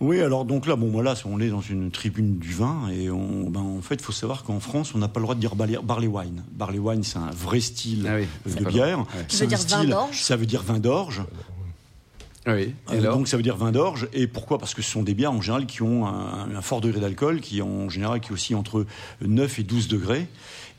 Oui, 0.00 0.20
alors 0.20 0.44
donc 0.44 0.66
là, 0.66 0.76
bon, 0.76 0.90
voilà, 0.90 1.14
on 1.24 1.40
est 1.40 1.48
dans 1.48 1.62
une 1.62 1.90
tribune 1.90 2.38
du 2.38 2.52
vin 2.52 2.88
et 2.92 3.10
on, 3.10 3.48
ben, 3.48 3.60
en 3.60 3.80
fait, 3.80 3.94
il 3.94 4.02
faut 4.02 4.12
savoir 4.12 4.44
qu'en 4.44 4.60
France, 4.60 4.94
on 4.94 4.98
n'a 4.98 5.08
pas 5.08 5.20
le 5.20 5.24
droit 5.24 5.34
de 5.34 5.40
dire 5.40 5.54
barley, 5.54 6.06
wine. 6.06 6.44
Barley 6.52 6.78
wine, 6.78 7.02
c'est 7.02 7.18
un 7.18 7.30
vrai 7.30 7.60
style 7.60 8.06
Ah 8.06 8.16
oui, 8.16 8.54
de 8.54 8.64
bière. 8.64 8.98
Ouais. 8.98 9.24
C'est 9.28 9.46
veut 9.46 9.56
dire 9.56 9.58
vin 9.66 9.84
d'orge. 9.84 10.22
Ça 10.22 10.36
veut 10.36 10.46
dire 10.46 10.62
vin 10.62 10.78
d'orge. 10.78 11.22
Oui. 12.46 12.52
Et 12.52 12.74
Euh, 12.92 12.98
alors 12.98 13.16
donc 13.16 13.26
ça 13.26 13.36
veut 13.38 13.42
dire 13.42 13.56
vin 13.56 13.72
d'orge. 13.72 14.08
Et 14.12 14.26
pourquoi? 14.26 14.58
Parce 14.58 14.74
que 14.74 14.82
ce 14.82 14.90
sont 14.90 15.02
des 15.02 15.14
bières 15.14 15.32
en 15.32 15.40
général 15.40 15.66
qui 15.66 15.82
ont 15.82 16.06
un, 16.06 16.54
un 16.54 16.60
fort 16.62 16.80
degré 16.80 17.00
d'alcool, 17.00 17.40
qui 17.40 17.62
en 17.62 17.88
général 17.88 18.20
qui 18.20 18.28
est 18.28 18.32
aussi 18.32 18.54
entre 18.54 18.84
9 19.22 19.58
et 19.58 19.62
12 19.62 19.88
degrés. 19.88 20.28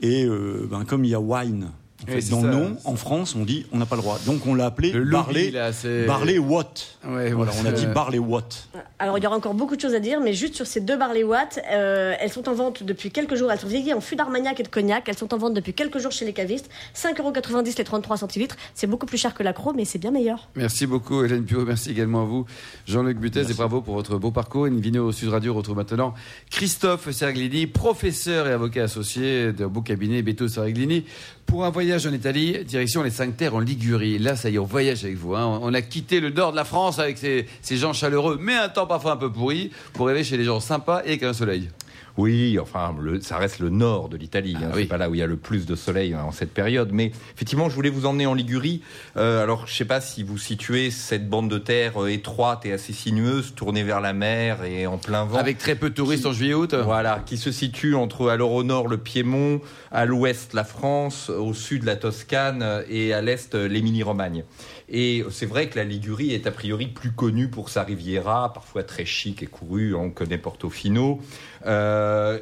Et 0.01 0.25
euh, 0.25 0.67
ben, 0.69 0.85
comme 0.85 1.03
il 1.03 1.09
y 1.09 1.15
a 1.15 1.19
wine 1.19 1.71
en 2.03 2.11
fait, 2.11 2.29
dans 2.29 2.41
ça. 2.41 2.47
le 2.47 2.53
nom, 2.53 2.77
en 2.85 2.95
France, 2.95 3.35
on 3.35 3.44
dit 3.44 3.65
on 3.71 3.77
n'a 3.77 3.85
pas 3.85 3.95
le 3.95 4.01
droit. 4.01 4.19
Donc 4.25 4.45
on 4.45 4.53
l'a 4.53 4.67
appelé 4.67 4.91
Le 4.91 4.99
lobby, 4.99 5.51
Barley, 5.51 5.51
là. 5.51 5.71
Barley 6.05 6.38
Watt. 6.38 6.97
Ouais, 7.07 7.31
Voilà, 7.31 7.51
on 7.61 7.65
a 7.65 7.71
dit 7.71 7.85
Barley 7.88 8.19
Watt. 8.19 8.67
Alors, 8.99 9.17
il 9.17 9.23
y 9.23 9.27
aura 9.27 9.35
encore 9.35 9.53
beaucoup 9.53 9.75
de 9.75 9.81
choses 9.81 9.95
à 9.95 9.99
dire, 9.99 10.19
mais 10.21 10.33
juste 10.33 10.55
sur 10.55 10.67
ces 10.67 10.79
deux 10.79 10.97
Barley 10.97 11.23
Watt, 11.23 11.59
euh, 11.71 12.13
elles 12.19 12.31
sont 12.31 12.47
en 12.49 12.53
vente 12.53 12.83
depuis 12.83 13.11
quelques 13.11 13.35
jours. 13.35 13.51
Elles 13.51 13.59
sont 13.59 13.67
vieillies 13.67 13.94
en 13.94 14.01
fût 14.01 14.15
d'armagnac 14.15 14.59
et 14.59 14.63
de 14.63 14.67
cognac. 14.67 15.07
Elles 15.07 15.17
sont 15.17 15.33
en 15.33 15.38
vente 15.38 15.53
depuis 15.53 15.73
quelques 15.73 15.99
jours 15.99 16.11
chez 16.11 16.25
les 16.25 16.33
cavistes. 16.33 16.69
5,90€ 16.95 17.77
les 17.77 17.83
33 17.83 18.17
centilitres. 18.17 18.57
C'est 18.73 18.88
beaucoup 18.88 19.05
plus 19.05 19.17
cher 19.17 19.33
que 19.33 19.43
l'accro, 19.43 19.73
mais 19.73 19.85
c'est 19.85 20.00
bien 20.00 20.11
meilleur. 20.11 20.47
Merci 20.55 20.85
beaucoup 20.85 21.23
Hélène 21.23 21.45
Pio, 21.45 21.65
merci 21.65 21.91
également 21.91 22.21
à 22.21 22.25
vous 22.25 22.45
Jean-Luc 22.88 23.17
Butez 23.17 23.50
et 23.50 23.53
bravo 23.53 23.81
pour 23.81 23.95
votre 23.95 24.17
beau 24.17 24.31
parcours. 24.31 24.65
Invino 24.65 25.11
Sud 25.11 25.29
Radio 25.29 25.53
retrouve 25.53 25.77
maintenant 25.77 26.13
Christophe 26.50 27.09
Serglini, 27.11 27.67
professeur 27.67 28.47
et 28.47 28.51
avocat 28.51 28.83
associé 28.83 29.51
d'un 29.53 29.67
beau 29.67 29.81
cabinet 29.81 30.21
Beto 30.21 30.47
Serglini 30.47 31.05
pour 31.45 31.63
un 31.65 31.69
voyage 31.69 31.87
en 31.94 32.13
Italie, 32.13 32.66
direction 32.66 33.01
les 33.01 33.10
Cinq 33.10 33.38
Terres 33.38 33.56
en 33.56 33.60
Ligurie. 33.60 34.19
Là, 34.19 34.36
ça 34.36 34.50
y 34.50 34.56
est, 34.56 34.60
on 34.60 34.66
voyage 34.66 35.06
avec 35.06 35.16
vous. 35.16 35.36
hein. 35.36 35.60
On 35.62 35.74
a 35.74 35.81
quitté 35.81 36.19
le 36.19 36.30
nord 36.30 36.51
de 36.51 36.57
la 36.57 36.66
France 36.66 37.00
avec 37.00 37.18
ces, 37.18 37.48
gens 37.78 37.94
chaleureux, 37.94 38.38
mais 38.42 38.56
un 38.56 38.68
temps 38.68 38.86
parfois 38.88 39.13
un 39.13 39.18
peu 39.18 39.31
pourri, 39.31 39.72
pour 39.94 40.07
arriver 40.07 40.25
chez 40.25 40.38
des 40.38 40.44
gens 40.44 40.60
sympas 40.60 41.01
et 41.06 41.10
avec 41.10 41.24
un 41.24 41.34
soleil. 41.34 41.69
Oui, 42.17 42.57
enfin, 42.59 42.95
le- 42.99 43.21
ça 43.21 43.37
reste 43.37 43.59
le 43.59 43.69
nord 43.69 44.09
de 44.09 44.17
l'Italie. 44.17 44.55
Ah 44.59 44.65
hein, 44.65 44.71
oui. 44.75 44.81
C'est 44.83 44.87
pas 44.87 44.97
là 44.97 45.09
où 45.09 45.15
il 45.15 45.19
y 45.19 45.21
a 45.23 45.27
le 45.27 45.37
plus 45.37 45.65
de 45.65 45.75
soleil 45.75 46.13
hein, 46.13 46.23
en 46.25 46.31
cette 46.31 46.51
période. 46.53 46.89
Mais 46.91 47.11
effectivement, 47.35 47.69
je 47.69 47.75
voulais 47.75 47.89
vous 47.91 48.05
emmener 48.07 48.25
en 48.25 48.33
Ligurie. 48.33 48.81
Euh, 49.17 49.43
alors, 49.43 49.67
je 49.67 49.75
sais 49.75 49.85
pas 49.85 50.01
si 50.01 50.23
vous 50.23 50.37
situez 50.37 50.89
cette 50.91 51.29
bande 51.29 51.49
de 51.49 51.57
terre 51.59 52.01
euh, 52.03 52.07
étroite 52.07 52.65
et 52.65 52.73
assez 52.73 52.91
sinueuse, 52.93 53.53
tournée 53.55 53.83
vers 53.83 54.01
la 54.01 54.13
mer 54.13 54.63
et 54.63 54.87
en 54.87 54.97
plein 54.97 55.25
vent. 55.25 55.37
Avec 55.37 55.57
très 55.59 55.75
peu 55.75 55.89
de 55.89 55.95
touristes 55.95 56.25
en 56.25 56.31
juillet-août. 56.33 56.73
Voilà, 56.73 57.21
qui 57.25 57.37
se 57.37 57.51
situe 57.51 57.93
entre, 57.95 58.29
alors 58.29 58.53
au 58.53 58.63
nord, 58.63 58.87
le 58.87 58.97
Piémont, 58.97 59.61
à 59.91 60.05
l'ouest, 60.05 60.53
la 60.53 60.63
France, 60.63 61.29
au 61.29 61.53
sud, 61.53 61.83
la 61.83 61.95
Toscane 61.95 62.83
et 62.89 63.13
à 63.13 63.21
l'est, 63.21 63.53
l'Émilie-Romagne. 63.53 64.43
Et 64.89 65.24
c'est 65.31 65.45
vrai 65.45 65.68
que 65.68 65.78
la 65.78 65.84
Ligurie 65.84 66.34
est 66.34 66.48
a 66.48 66.51
priori 66.51 66.88
plus 66.88 67.12
connue 67.12 67.50
pour 67.50 67.69
sa 67.69 67.84
Riviera, 67.84 68.54
parfois 68.54 68.84
très 68.84 69.06
chic 69.06 69.44
et 69.44 69.48
courue, 69.48 69.94
on 69.94 70.12
connaît 70.12 70.38
Portofino, 70.38 71.19
euh, 71.66 72.39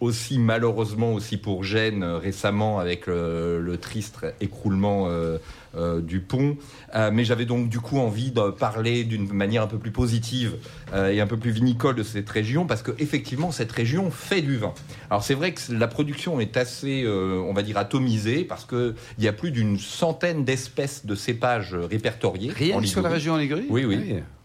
aussi 0.00 0.38
malheureusement 0.38 1.12
aussi 1.14 1.36
pour 1.36 1.64
Gênes 1.64 2.02
euh, 2.02 2.18
récemment 2.18 2.78
avec 2.78 3.06
le, 3.06 3.60
le 3.60 3.76
triste 3.78 4.26
écroulement 4.40 5.06
euh, 5.08 5.38
euh, 5.76 6.00
du 6.00 6.20
pont. 6.20 6.56
Euh, 6.94 7.10
mais 7.12 7.24
j'avais 7.24 7.46
donc 7.46 7.68
du 7.68 7.80
coup 7.80 7.98
envie 7.98 8.30
de 8.30 8.50
parler 8.50 9.04
d'une 9.04 9.32
manière 9.32 9.62
un 9.62 9.66
peu 9.66 9.78
plus 9.78 9.90
positive 9.90 10.56
euh, 10.92 11.10
et 11.10 11.20
un 11.20 11.26
peu 11.26 11.36
plus 11.36 11.50
vinicole 11.50 11.94
de 11.94 12.02
cette 12.02 12.28
région 12.28 12.66
parce 12.66 12.82
que 12.82 12.92
effectivement 12.98 13.52
cette 13.52 13.72
région 13.72 14.10
fait 14.10 14.42
du 14.42 14.56
vin. 14.56 14.74
Alors 15.10 15.22
c'est 15.22 15.34
vrai 15.34 15.52
que 15.52 15.60
la 15.72 15.88
production 15.88 16.40
est 16.40 16.56
assez, 16.56 17.02
euh, 17.04 17.42
on 17.46 17.52
va 17.54 17.62
dire, 17.62 17.78
atomisée 17.78 18.44
parce 18.44 18.64
que 18.64 18.94
il 19.18 19.24
y 19.24 19.28
a 19.28 19.32
plus 19.32 19.50
d'une 19.50 19.78
centaine 19.78 20.44
d'espèces 20.44 21.06
de 21.06 21.14
cépages 21.14 21.74
euh, 21.74 21.86
répertoriés. 21.86 22.50
Rien 22.50 22.76
en 22.76 22.82
sur 22.82 23.02
la 23.02 23.08
région 23.08 23.34
en 23.34 23.38
Ligurie? 23.38 23.66
Oui, 23.70 23.84
oui. 23.84 24.16
Ah 24.18 24.35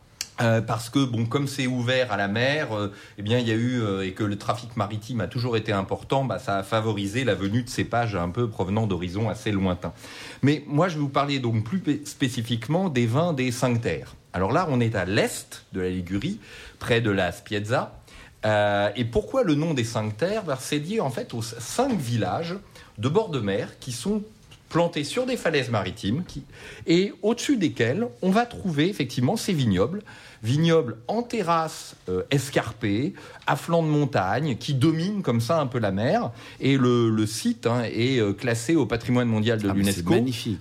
Euh, 0.41 0.61
parce 0.61 0.89
que 0.89 1.03
bon, 1.03 1.25
comme 1.25 1.47
c'est 1.47 1.67
ouvert 1.67 2.11
à 2.11 2.17
la 2.17 2.27
mer, 2.27 2.75
euh, 2.75 2.91
eh 3.17 3.21
bien 3.21 3.37
il 3.39 3.47
y 3.47 3.51
a 3.51 3.55
eu 3.55 3.81
euh, 3.81 4.05
et 4.05 4.13
que 4.13 4.23
le 4.23 4.37
trafic 4.37 4.75
maritime 4.75 5.21
a 5.21 5.27
toujours 5.27 5.55
été 5.55 5.71
important, 5.71 6.23
bah, 6.23 6.39
ça 6.39 6.57
a 6.57 6.63
favorisé 6.63 7.23
la 7.23 7.35
venue 7.35 7.63
de 7.63 7.69
cépages 7.69 8.15
un 8.15 8.29
peu 8.29 8.49
provenant 8.49 8.87
d'horizons 8.87 9.29
assez 9.29 9.51
lointains. 9.51 9.93
Mais 10.41 10.63
moi, 10.67 10.87
je 10.87 10.95
vais 10.95 11.01
vous 11.01 11.09
parler 11.09 11.39
donc 11.39 11.63
plus 11.63 11.83
spécifiquement 12.05 12.89
des 12.89 13.05
vins 13.05 13.33
des 13.33 13.51
cinq 13.51 13.81
terres. 13.81 14.15
Alors 14.33 14.51
là, 14.51 14.65
on 14.69 14.79
est 14.79 14.95
à 14.95 15.05
l'est 15.05 15.65
de 15.73 15.81
la 15.81 15.89
Ligurie, 15.89 16.39
près 16.79 17.01
de 17.01 17.11
la 17.11 17.31
Spiezza. 17.31 17.99
Euh, 18.45 18.89
et 18.95 19.05
pourquoi 19.05 19.43
le 19.43 19.53
nom 19.53 19.73
des 19.73 19.83
cinq 19.83 20.17
terres? 20.17 20.43
Ben, 20.43 20.57
C'est 20.59 20.79
lié 20.79 20.99
en 20.99 21.11
fait 21.11 21.33
aux 21.33 21.41
cinq 21.41 21.93
villages 21.93 22.55
de 22.97 23.09
bord 23.09 23.29
de 23.29 23.39
mer 23.39 23.77
qui 23.79 23.91
sont 23.91 24.23
plantés 24.71 25.03
sur 25.03 25.25
des 25.25 25.37
falaises 25.37 25.69
maritimes 25.69 26.23
qui, 26.27 26.43
et 26.87 27.13
au-dessus 27.21 27.57
desquels 27.57 28.07
on 28.21 28.29
va 28.29 28.45
trouver 28.45 28.89
effectivement 28.89 29.35
ces 29.35 29.53
vignobles, 29.53 30.01
vignobles 30.43 30.97
en 31.07 31.23
terrasse 31.23 31.95
euh, 32.09 32.23
escarpée, 32.31 33.13
à 33.47 33.55
flanc 33.55 33.83
de 33.83 33.89
montagne, 33.89 34.55
qui 34.57 34.73
dominent 34.73 35.21
comme 35.21 35.41
ça 35.41 35.59
un 35.59 35.67
peu 35.67 35.79
la 35.79 35.91
mer. 35.91 36.31
Et 36.59 36.77
le, 36.77 37.09
le 37.09 37.25
site 37.25 37.67
hein, 37.67 37.83
est 37.83 38.19
euh, 38.19 38.33
classé 38.33 38.75
au 38.75 38.85
patrimoine 38.85 39.27
mondial 39.27 39.61
de 39.61 39.69
Ah, 39.69 39.73
l'UNESCO 39.73 40.15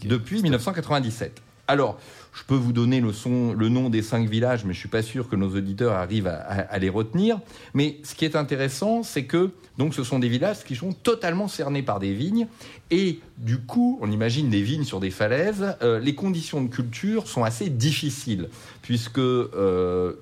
depuis 0.04 0.42
1997. 0.42 1.40
Alors, 1.68 1.98
je 2.32 2.44
peux 2.44 2.54
vous 2.54 2.72
donner 2.72 3.00
le, 3.00 3.12
son, 3.12 3.52
le 3.52 3.68
nom 3.68 3.90
des 3.90 4.02
cinq 4.02 4.28
villages, 4.28 4.64
mais 4.64 4.72
je 4.72 4.78
suis 4.78 4.88
pas 4.88 5.02
sûr 5.02 5.28
que 5.28 5.36
nos 5.36 5.56
auditeurs 5.56 5.94
arrivent 5.94 6.28
à, 6.28 6.78
les 6.78 6.88
retenir. 6.88 7.40
Mais 7.74 7.98
ce 8.04 8.14
qui 8.14 8.24
est 8.24 8.36
intéressant, 8.36 9.02
c'est 9.02 9.24
que 9.24 9.50
donc 9.78 9.94
ce 9.94 10.04
sont 10.04 10.18
des 10.18 10.28
villages 10.28 10.64
qui 10.64 10.76
sont 10.76 10.92
totalement 10.92 11.48
cernés 11.48 11.82
par 11.82 11.98
des 11.98 12.12
vignes, 12.12 12.46
et 12.90 13.20
du 13.38 13.58
coup, 13.58 13.98
on 14.02 14.10
imagine 14.10 14.50
des 14.50 14.62
vignes 14.62 14.84
sur 14.84 15.00
des 15.00 15.10
falaises. 15.10 15.76
euh, 15.82 15.98
les 15.98 16.14
conditions 16.14 16.62
de 16.62 16.68
culture 16.68 17.26
sont 17.26 17.44
assez 17.44 17.68
difficiles, 17.68 18.48
puisque 18.82 19.18
euh, 19.18 20.14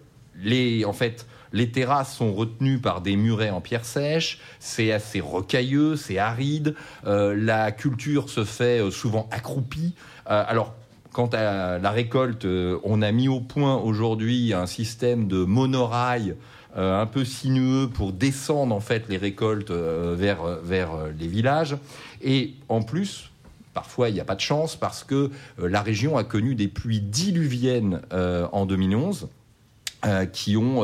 les, 0.42 0.84
en 0.84 0.92
fait, 0.92 1.26
les 1.52 1.70
terrasses 1.70 2.14
sont 2.16 2.34
retenues 2.34 2.78
par 2.78 3.00
des 3.00 3.16
murets 3.16 3.50
en 3.50 3.60
pierre 3.60 3.84
sèche, 3.84 4.38
c'est 4.60 4.92
assez 4.92 5.20
rocailleux, 5.20 5.96
c'est 5.96 6.18
aride, 6.18 6.74
euh, 7.06 7.34
la 7.34 7.72
culture 7.72 8.28
se 8.28 8.44
fait 8.44 8.90
souvent 8.90 9.28
accroupie. 9.30 9.94
Alors, 10.26 10.74
quant 11.12 11.28
à 11.32 11.78
la 11.78 11.90
récolte, 11.90 12.44
euh, 12.44 12.78
on 12.84 13.02
a 13.02 13.12
mis 13.12 13.28
au 13.28 13.40
point 13.40 13.76
aujourd'hui 13.76 14.52
un 14.52 14.66
système 14.66 15.28
de 15.28 15.44
monorail 15.44 16.36
euh, 16.76 17.00
un 17.00 17.06
peu 17.06 17.24
sinueux 17.24 17.88
pour 17.92 18.12
descendre 18.12 18.74
en 18.74 18.80
fait 18.80 19.08
les 19.08 19.16
récoltes 19.16 19.70
euh, 19.70 20.14
vers, 20.16 20.92
les 21.18 21.26
villages. 21.26 21.76
Et 22.22 22.54
en 22.68 22.82
plus, 22.82 23.30
parfois 23.72 24.10
il 24.10 24.14
n'y 24.14 24.20
a 24.20 24.24
pas 24.24 24.34
de 24.34 24.40
chance 24.40 24.76
parce 24.76 25.02
que 25.02 25.30
la 25.56 25.80
région 25.80 26.18
a 26.18 26.24
connu 26.24 26.54
des 26.54 26.68
pluies 26.68 27.00
diluviennes 27.00 28.02
en 28.10 28.66
2011 28.66 29.28
euh, 30.04 30.26
qui 30.26 30.56
ont 30.56 30.82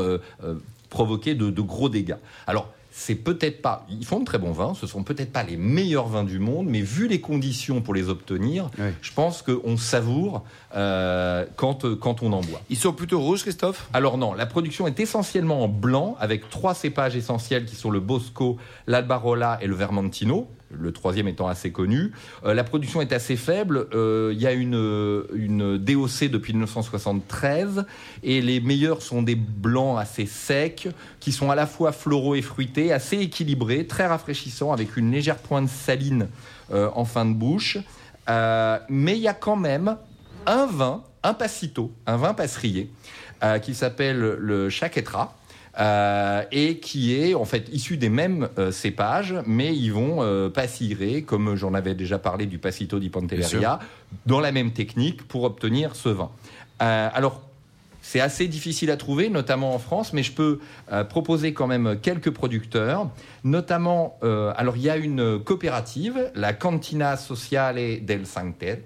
provoqué 0.88 1.34
de, 1.34 1.50
de 1.50 1.60
gros 1.60 1.88
dégâts. 1.88 2.16
Alors, 2.46 2.72
c'est 2.96 3.16
peut-être 3.16 3.60
pas, 3.60 3.84
ils 3.90 4.06
font 4.06 4.20
de 4.20 4.24
très 4.24 4.38
bons 4.38 4.52
vins, 4.52 4.72
ce 4.72 4.86
sont 4.86 5.02
peut-être 5.02 5.32
pas 5.32 5.42
les 5.42 5.56
meilleurs 5.56 6.06
vins 6.06 6.22
du 6.22 6.38
monde, 6.38 6.68
mais 6.68 6.80
vu 6.80 7.08
les 7.08 7.20
conditions 7.20 7.80
pour 7.80 7.92
les 7.92 8.08
obtenir, 8.08 8.70
je 9.02 9.12
pense 9.12 9.42
qu'on 9.42 9.76
savoure 9.76 10.44
euh, 10.76 11.44
quand, 11.56 11.92
quand 11.96 12.22
on 12.22 12.32
en 12.32 12.40
boit. 12.40 12.60
Ils 12.70 12.76
sont 12.76 12.92
plutôt 12.92 13.20
rouges, 13.20 13.42
Christophe? 13.42 13.88
Alors 13.92 14.16
non, 14.16 14.32
la 14.32 14.46
production 14.46 14.86
est 14.86 15.00
essentiellement 15.00 15.64
en 15.64 15.68
blanc, 15.68 16.16
avec 16.20 16.48
trois 16.50 16.72
cépages 16.72 17.16
essentiels 17.16 17.64
qui 17.64 17.74
sont 17.74 17.90
le 17.90 17.98
Bosco, 17.98 18.58
l'Albarola 18.86 19.58
et 19.60 19.66
le 19.66 19.74
Vermentino. 19.74 20.48
Le 20.70 20.92
troisième 20.92 21.28
étant 21.28 21.46
assez 21.46 21.70
connu. 21.70 22.12
Euh, 22.44 22.54
la 22.54 22.64
production 22.64 23.00
est 23.00 23.12
assez 23.12 23.36
faible. 23.36 23.86
Euh, 23.94 24.32
Il 24.34 24.40
y 24.40 24.46
a 24.46 24.52
une, 24.52 24.74
euh, 24.74 25.24
une 25.34 25.78
DOC 25.78 26.28
depuis 26.30 26.52
1973 26.52 27.84
et 28.22 28.40
les 28.40 28.60
meilleurs 28.60 29.02
sont 29.02 29.22
des 29.22 29.36
blancs 29.36 29.98
assez 29.98 30.26
secs 30.26 30.88
qui 31.20 31.32
sont 31.32 31.50
à 31.50 31.54
la 31.54 31.66
fois 31.66 31.92
floraux 31.92 32.34
et 32.34 32.42
fruités, 32.42 32.92
assez 32.92 33.18
équilibrés, 33.18 33.86
très 33.86 34.06
rafraîchissants 34.06 34.72
avec 34.72 34.96
une 34.96 35.12
légère 35.12 35.38
pointe 35.38 35.68
saline 35.68 36.28
euh, 36.72 36.90
en 36.94 37.04
fin 37.04 37.24
de 37.26 37.34
bouche. 37.34 37.78
Euh, 38.28 38.78
mais 38.88 39.16
il 39.16 39.22
y 39.22 39.28
a 39.28 39.34
quand 39.34 39.56
même 39.56 39.96
un 40.46 40.66
vin, 40.66 41.04
un 41.22 41.34
passito, 41.34 41.92
un 42.06 42.16
vin 42.16 42.34
passerier, 42.34 42.90
euh, 43.42 43.58
qui 43.58 43.74
s'appelle 43.74 44.18
le 44.18 44.70
Chaquetra. 44.70 45.36
Euh, 45.78 46.42
et 46.52 46.78
qui 46.78 47.14
est 47.14 47.34
en 47.34 47.44
fait 47.44 47.68
issu 47.72 47.96
des 47.96 48.08
mêmes 48.08 48.48
euh, 48.58 48.70
cépages, 48.70 49.34
mais 49.46 49.74
ils 49.74 49.92
vont 49.92 50.22
euh, 50.22 50.48
passierer, 50.48 51.22
comme 51.22 51.56
j'en 51.56 51.74
avais 51.74 51.94
déjà 51.94 52.18
parlé 52.18 52.46
du 52.46 52.58
Passito 52.58 52.98
di 52.98 53.10
Pantelleria, 53.10 53.80
dans 54.26 54.40
la 54.40 54.52
même 54.52 54.72
technique 54.72 55.26
pour 55.26 55.44
obtenir 55.44 55.96
ce 55.96 56.08
vin. 56.08 56.30
Alors, 56.80 57.40
c'est 58.04 58.20
assez 58.20 58.48
difficile 58.48 58.90
à 58.90 58.98
trouver, 58.98 59.30
notamment 59.30 59.74
en 59.74 59.78
France, 59.78 60.12
mais 60.12 60.22
je 60.22 60.30
peux 60.30 60.60
euh, 60.92 61.04
proposer 61.04 61.54
quand 61.54 61.66
même 61.66 61.98
quelques 62.02 62.30
producteurs, 62.30 63.08
notamment, 63.44 64.18
euh, 64.22 64.52
alors 64.58 64.76
il 64.76 64.82
y 64.82 64.90
a 64.90 64.98
une 64.98 65.40
coopérative, 65.42 66.30
la 66.34 66.52
Cantina 66.52 67.16
Sociale 67.16 68.04
del 68.04 68.26
Sancte, 68.26 68.62
euh, 68.62 68.76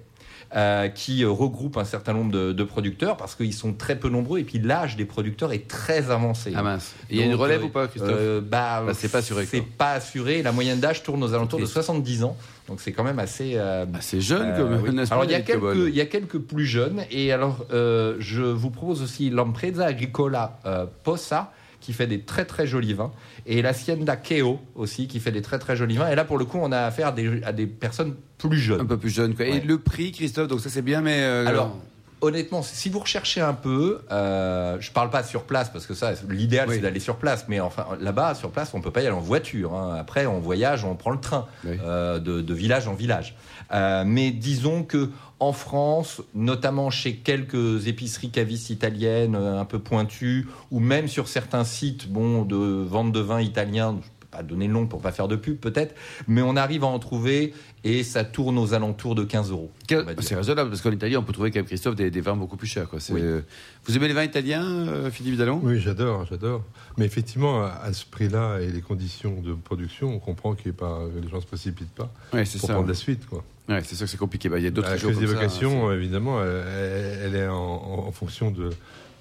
qui 0.95 1.23
euh, 1.23 1.29
regroupe 1.29 1.77
un 1.77 1.83
certain 1.85 2.13
nombre 2.13 2.31
de, 2.31 2.53
de 2.53 2.63
producteurs 2.63 3.17
parce 3.17 3.35
qu'ils 3.35 3.53
sont 3.53 3.73
très 3.73 3.97
peu 3.99 4.09
nombreux 4.09 4.39
et 4.39 4.43
puis 4.43 4.59
l'âge 4.59 4.95
des 4.95 5.05
producteurs 5.05 5.53
est 5.53 5.67
très 5.67 6.09
avancé. 6.11 6.53
Ah 6.55 6.63
mince. 6.63 6.93
Il 7.09 7.17
y 7.17 7.21
a 7.21 7.25
une 7.25 7.35
relève 7.35 7.61
euh, 7.61 7.65
ou 7.65 7.69
pas, 7.69 7.87
Christophe 7.87 8.09
euh, 8.11 8.41
bah, 8.41 8.83
Bah, 8.85 8.93
c'est 8.95 9.09
pas 9.11 9.19
assuré, 9.19 9.45
C'est 9.45 9.61
pas 9.61 9.91
assuré. 9.93 10.41
La 10.41 10.51
moyenne 10.51 10.79
d'âge 10.79 11.03
tourne 11.03 11.23
aux 11.23 11.33
alentours 11.33 11.59
de 11.59 11.65
Triste. 11.65 11.73
70 11.75 12.23
ans. 12.23 12.37
Donc 12.67 12.81
c'est 12.81 12.91
quand 12.91 13.03
même 13.03 13.19
assez. 13.19 13.53
euh, 13.55 13.85
Ah, 13.93 13.97
C'est 14.01 14.21
jeune 14.21 14.49
euh, 14.49 14.57
comme 14.57 14.83
oui. 14.83 14.95
n'est-ce 14.95 15.09
pas, 15.09 15.15
Alors 15.15 15.25
il 15.25 15.31
y, 15.31 15.35
a 15.35 15.41
quelques, 15.41 15.75
il 15.75 15.95
y 15.95 16.01
a 16.01 16.05
quelques 16.05 16.39
plus 16.39 16.65
jeunes. 16.65 17.03
Et 17.11 17.31
alors 17.31 17.65
euh, 17.71 18.15
je 18.19 18.41
vous 18.41 18.69
propose 18.71 19.01
aussi 19.01 19.29
l'Empresa 19.29 19.85
Agricola 19.85 20.59
euh, 20.65 20.85
Posa 21.03 21.51
qui 21.81 21.93
fait 21.93 22.07
des 22.07 22.21
très 22.21 22.45
très 22.45 22.67
jolis 22.67 22.93
vins 22.93 23.11
et 23.45 23.61
l'Hacienda 23.61 24.15
Keo 24.15 24.59
aussi 24.75 25.07
qui 25.07 25.19
fait 25.19 25.31
des 25.31 25.41
très 25.41 25.59
très 25.59 25.75
jolis 25.75 25.97
vins. 25.97 26.09
Et 26.09 26.15
là 26.15 26.25
pour 26.25 26.37
le 26.37 26.45
coup 26.45 26.59
on 26.61 26.71
a 26.71 26.79
affaire 26.81 27.07
à 27.07 27.11
des, 27.11 27.41
à 27.43 27.51
des 27.53 27.67
personnes 27.67 28.15
plus 28.37 28.57
jeunes. 28.59 28.81
Un 28.81 28.85
peu 28.85 28.97
plus 28.97 29.09
jeune. 29.09 29.35
Quoi. 29.35 29.45
Et 29.45 29.59
le 29.61 29.77
prix, 29.79 30.11
Christophe, 30.11 30.47
donc 30.47 30.61
ça 30.61 30.69
c'est 30.69 30.81
bien, 30.81 31.01
mais. 31.01 31.19
euh, 31.21 31.45
Alors, 31.47 31.77
honnêtement, 32.21 32.61
si 32.61 32.89
vous 32.89 32.99
recherchez 32.99 33.41
un 33.41 33.53
peu, 33.53 34.01
euh, 34.11 34.77
je 34.79 34.91
parle 34.91 35.09
pas 35.09 35.23
sur 35.23 35.43
place 35.43 35.69
parce 35.69 35.85
que 35.87 35.93
ça, 35.93 36.11
l'idéal 36.29 36.67
Oui. 36.69 36.75
c'est 36.75 36.81
d'aller 36.81 36.99
sur 36.99 37.15
place. 37.17 37.45
Mais 37.47 37.59
enfin, 37.59 37.85
là-bas, 37.99 38.35
sur 38.35 38.51
place, 38.51 38.71
on 38.73 38.81
peut 38.81 38.91
pas 38.91 39.01
y 39.01 39.07
aller 39.07 39.15
en 39.15 39.19
voiture. 39.21 39.73
hein. 39.75 39.95
Après, 39.99 40.25
on 40.25 40.39
voyage, 40.39 40.83
on 40.85 40.95
prend 40.95 41.11
le 41.11 41.19
train 41.19 41.47
Oui. 41.65 41.77
euh, 41.83 42.19
de, 42.19 42.41
de 42.41 42.53
village 42.53 42.87
en 42.87 42.93
village. 42.93 43.35
Euh, 43.71 44.03
mais 44.05 44.31
disons 44.31 44.83
que 44.83 45.09
en 45.39 45.53
France, 45.53 46.21
notamment 46.35 46.89
chez 46.89 47.15
quelques 47.15 47.87
épiceries 47.87 48.29
cavistes 48.29 48.69
italiennes 48.71 49.35
euh, 49.35 49.59
un 49.61 49.65
peu 49.65 49.79
pointues, 49.79 50.47
ou 50.71 50.79
même 50.79 51.07
sur 51.07 51.27
certains 51.29 51.63
sites, 51.63 52.09
bon, 52.09 52.43
de 52.43 52.57
vente 52.57 53.11
de 53.13 53.19
vin 53.21 53.39
italien. 53.39 53.97
Pas 54.31 54.43
donner 54.43 54.67
le 54.67 54.73
nom 54.73 54.85
pour 54.85 55.01
pas 55.01 55.11
faire 55.11 55.27
de 55.27 55.35
pub 55.35 55.57
peut-être, 55.57 55.95
mais 56.27 56.43
on 56.43 56.55
arrive 56.55 56.83
à 56.83 56.87
en 56.87 56.99
trouver 56.99 57.51
et 57.83 58.03
ça 58.03 58.23
tourne 58.23 58.59
aux 58.59 58.75
alentours 58.75 59.15
de 59.15 59.23
15 59.23 59.49
euros. 59.49 59.71
c'est 60.19 60.35
raisonnable 60.35 60.69
parce 60.69 60.81
qu'en 60.83 60.91
Italie, 60.91 61.17
on 61.17 61.23
peut 61.23 61.33
trouver 61.33 61.49
quand 61.49 61.57
même, 61.59 61.65
Christophe, 61.65 61.95
des, 61.95 62.11
des 62.11 62.21
vins 62.21 62.35
beaucoup 62.35 62.55
plus 62.57 62.67
chers. 62.67 62.87
Quoi. 62.87 62.99
Oui. 63.09 63.21
Vous 63.85 63.97
aimez 63.97 64.07
les 64.07 64.13
vins 64.13 64.23
italiens, 64.23 64.63
euh, 64.65 65.09
Philippe 65.09 65.35
Dallon? 65.37 65.59
Oui, 65.63 65.79
j'adore, 65.79 66.25
j'adore. 66.29 66.63
Mais 66.97 67.05
effectivement, 67.05 67.63
à 67.63 67.69
à 67.81 67.93
ce 67.93 68.05
prix-là 68.05 68.59
et 68.59 68.67
les 68.71 68.81
conditions 68.81 69.41
de 69.41 69.53
production, 69.53 70.13
on 70.13 70.19
comprend 70.19 70.53
qu'il 70.53 70.67
y 70.67 70.69
ait 70.69 70.73
pas, 70.73 70.99
que 71.11 71.19
les 71.19 71.27
gens 71.29 71.37
ne 71.37 71.41
se 71.41 71.47
précipitent 71.47 71.95
pas 71.95 72.11
Ouais, 72.31 72.45
c'est 72.45 72.59
pour 72.59 72.67
ça. 72.67 72.73
prendre 72.75 72.87
la 72.89 72.93
suite. 72.93 73.25
Quoi. 73.25 73.43
Ouais, 73.67 73.81
c'est 73.83 73.95
sûr 73.95 74.05
que 74.05 74.11
c'est 74.11 74.17
compliqué. 74.17 74.47
Bah, 74.49 74.59
il 74.59 74.63
y 74.63 74.67
a 74.67 74.71
d'autres 74.71 74.89
La 74.89 74.97
choses 74.97 75.15
crise 75.15 75.19
comme 75.21 75.27
ça, 75.27 75.33
d'évocation, 75.33 75.89
hein, 75.89 75.95
évidemment, 75.95 76.43
elle, 76.43 76.49
elle- 76.67 77.19
elle 77.23 77.35
est 77.35 77.47
en, 77.47 77.55
en- 77.55 78.05
en 78.07 78.11
fonction 78.11 78.51
de, 78.51 78.69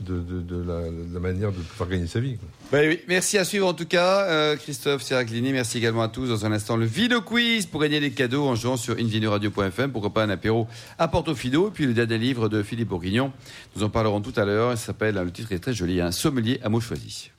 de, 0.00 0.20
de- 0.20 0.64
la, 1.12 1.20
manière 1.20 1.50
de 1.52 1.58
pouvoir 1.58 1.88
gagner 1.88 2.06
sa 2.06 2.20
vie. 2.20 2.36
oui, 2.72 3.00
merci 3.08 3.38
à 3.38 3.44
suivre 3.44 3.66
en 3.66 3.74
tout 3.74 3.86
cas, 3.86 4.22
euh, 4.22 4.56
Christophe 4.56 5.02
Siraglini. 5.02 5.52
Merci 5.52 5.78
également 5.78 6.02
à 6.02 6.08
tous. 6.08 6.28
Dans 6.28 6.46
un 6.46 6.52
instant, 6.52 6.76
le 6.76 6.86
Vino 6.86 7.20
Quiz 7.20 7.66
pour 7.66 7.80
gagner 7.80 8.00
des 8.00 8.10
cadeaux 8.10 8.46
en 8.46 8.54
jouant 8.54 8.76
sur 8.76 8.94
invinoradio.fm. 8.98 9.90
Pourquoi 9.92 10.12
pas 10.12 10.22
un 10.24 10.30
apéro 10.30 10.66
à 10.98 11.08
Portofino. 11.08 11.68
Et 11.68 11.70
puis 11.70 11.86
le 11.86 11.94
dernier 11.94 12.18
livre 12.18 12.48
de 12.48 12.62
Philippe 12.62 12.88
Bourguignon. 12.88 13.32
Nous 13.76 13.82
en 13.82 13.90
parlerons 13.90 14.20
tout 14.20 14.34
à 14.36 14.44
l'heure. 14.44 14.72
Il 14.72 14.78
s'appelle, 14.78 15.16
le 15.16 15.30
titre 15.30 15.52
est 15.52 15.58
très 15.58 15.72
joli, 15.74 16.00
un 16.00 16.12
sommelier 16.12 16.60
à 16.62 16.68
mots 16.68 16.80
choisis. 16.80 17.30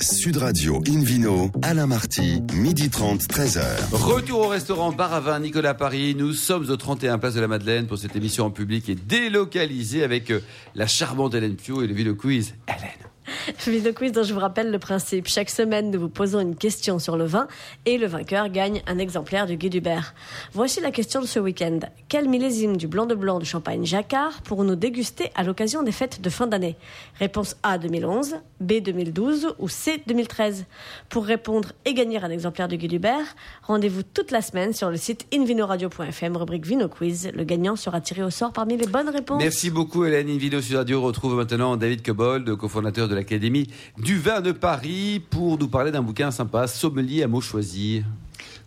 Sud 0.00 0.36
Radio 0.36 0.82
Invino, 0.88 1.50
Alain 1.62 1.86
Marty, 1.86 2.42
midi 2.52 2.90
30, 2.90 3.22
13h. 3.22 3.62
Retour 3.92 4.40
au 4.40 4.48
restaurant 4.48 4.92
Bar 4.92 5.12
à 5.14 5.20
Vin 5.20 5.40
Nicolas 5.40 5.74
Paris. 5.74 6.14
Nous 6.16 6.32
sommes 6.32 6.68
au 6.70 6.76
31 6.76 7.18
Place 7.18 7.34
de 7.34 7.40
la 7.40 7.48
Madeleine 7.48 7.86
pour 7.86 7.98
cette 7.98 8.14
émission 8.16 8.46
en 8.46 8.50
public 8.50 8.88
et 8.88 8.94
délocalisée 8.94 10.02
avec 10.04 10.30
euh, 10.30 10.40
la 10.74 10.86
charmante 10.86 11.34
Hélène 11.34 11.56
Pio 11.56 11.82
et 11.82 11.86
le 11.86 11.94
Vino 11.94 12.14
Quiz. 12.14 12.54
Hélène. 12.68 13.05
Vino 13.66 13.92
Quiz 13.92 14.12
dont 14.12 14.22
je 14.22 14.32
vous 14.32 14.40
rappelle 14.40 14.70
le 14.70 14.78
principe. 14.78 15.28
Chaque 15.28 15.50
semaine, 15.50 15.90
nous 15.90 16.00
vous 16.00 16.08
posons 16.08 16.40
une 16.40 16.56
question 16.56 16.98
sur 16.98 17.16
le 17.16 17.24
vin 17.24 17.48
et 17.84 17.98
le 17.98 18.06
vainqueur 18.06 18.48
gagne 18.48 18.82
un 18.86 18.98
exemplaire 18.98 19.46
du 19.46 19.56
Guy 19.56 19.70
Dubert. 19.70 20.14
Voici 20.52 20.80
la 20.80 20.90
question 20.90 21.20
de 21.20 21.26
ce 21.26 21.38
week-end. 21.38 21.80
Quel 22.08 22.28
millésime 22.28 22.76
du 22.76 22.86
blanc 22.86 23.06
de 23.06 23.14
blanc 23.14 23.38
de 23.38 23.44
champagne 23.44 23.84
Jacquard 23.84 24.42
pourrons-nous 24.42 24.76
déguster 24.76 25.30
à 25.34 25.42
l'occasion 25.42 25.82
des 25.82 25.92
fêtes 25.92 26.20
de 26.20 26.30
fin 26.30 26.46
d'année? 26.46 26.76
Réponse 27.18 27.56
A 27.62 27.78
2011, 27.78 28.36
B 28.60 28.74
2012 28.82 29.54
ou 29.58 29.68
C 29.68 30.02
2013. 30.06 30.64
Pour 31.08 31.24
répondre 31.24 31.72
et 31.84 31.94
gagner 31.94 32.18
un 32.18 32.30
exemplaire 32.30 32.68
du 32.68 32.76
Guy 32.76 32.88
Dubert, 32.88 33.36
rendez-vous 33.62 34.02
toute 34.02 34.30
la 34.30 34.42
semaine 34.42 34.72
sur 34.72 34.90
le 34.90 34.96
site 34.96 35.26
invinoradio.fm, 35.32 36.36
rubrique 36.36 36.66
Vino 36.66 36.88
Quiz. 36.88 37.30
Le 37.34 37.44
gagnant 37.44 37.76
sera 37.76 38.00
tiré 38.00 38.22
au 38.22 38.30
sort 38.30 38.52
parmi 38.52 38.76
les 38.76 38.86
bonnes 38.86 39.08
réponses. 39.08 39.42
Merci 39.42 39.70
beaucoup 39.70 40.04
Hélène. 40.04 40.26
Sur 40.60 40.78
Radio 40.78 41.00
retrouve 41.02 41.34
maintenant 41.36 41.76
David 41.76 42.02
Cobold, 42.02 42.56
cofondateur 42.56 43.08
de 43.08 43.14
l'Académie 43.36 43.66
du 43.98 44.18
vin 44.18 44.40
de 44.40 44.52
Paris, 44.52 45.20
pour 45.30 45.58
nous 45.58 45.68
parler 45.68 45.90
d'un 45.90 46.00
bouquin 46.02 46.30
sympa, 46.30 46.66
Sommelier 46.66 47.22
à 47.22 47.28
mots 47.28 47.42
choisis. 47.42 48.02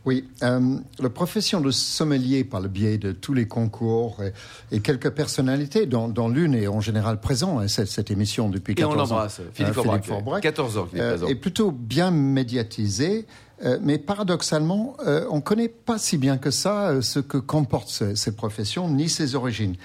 Oui, 0.05 0.25
euh, 0.43 0.77
la 0.99 1.09
profession 1.09 1.59
de 1.59 1.71
sommelier 1.71 2.43
par 2.43 2.61
le 2.61 2.67
biais 2.69 2.97
de 2.99 3.11
tous 3.11 3.33
les 3.33 3.47
concours 3.47 4.17
et, 4.23 4.75
et 4.75 4.79
quelques 4.79 5.09
personnalités, 5.09 5.87
dont, 5.87 6.07
dont 6.07 6.29
l'une 6.29 6.53
est 6.53 6.67
en 6.67 6.79
général 6.81 7.19
présent 7.19 7.57
à 7.57 7.67
cette, 7.67 7.87
cette 7.89 8.09
émission 8.11 8.47
depuis 8.49 8.75
Et 8.77 8.83
on 8.85 8.89
14 8.91 9.11
ans. 9.11 9.15
l'embrasse, 9.15 9.41
Philippe 9.53 9.71
Euh, 9.71 9.73
Forbrac. 9.73 10.05
Forbrac. 10.05 10.43
14 10.43 10.77
ans 10.77 10.85
qu'il 10.85 10.99
est 10.99 11.01
Euh, 11.01 11.27
est 11.27 11.35
plutôt 11.35 11.71
bien 11.71 12.11
médiatisé. 12.11 13.25
euh, 13.65 13.77
mais 13.81 13.97
paradoxalement, 13.97 14.95
euh, 15.05 15.25
on 15.31 15.37
ne 15.37 15.41
connaît 15.41 15.67
pas 15.67 15.97
si 15.97 16.17
bien 16.17 16.37
que 16.37 16.49
ça 16.51 16.89
euh, 16.91 17.01
ce 17.01 17.19
que 17.19 17.37
comporte 17.37 17.89
ce- 17.89 18.15
cette 18.15 18.37
profession 18.37 18.87
ni 18.89 19.09
ses 19.09 19.35
origines. 19.35 19.75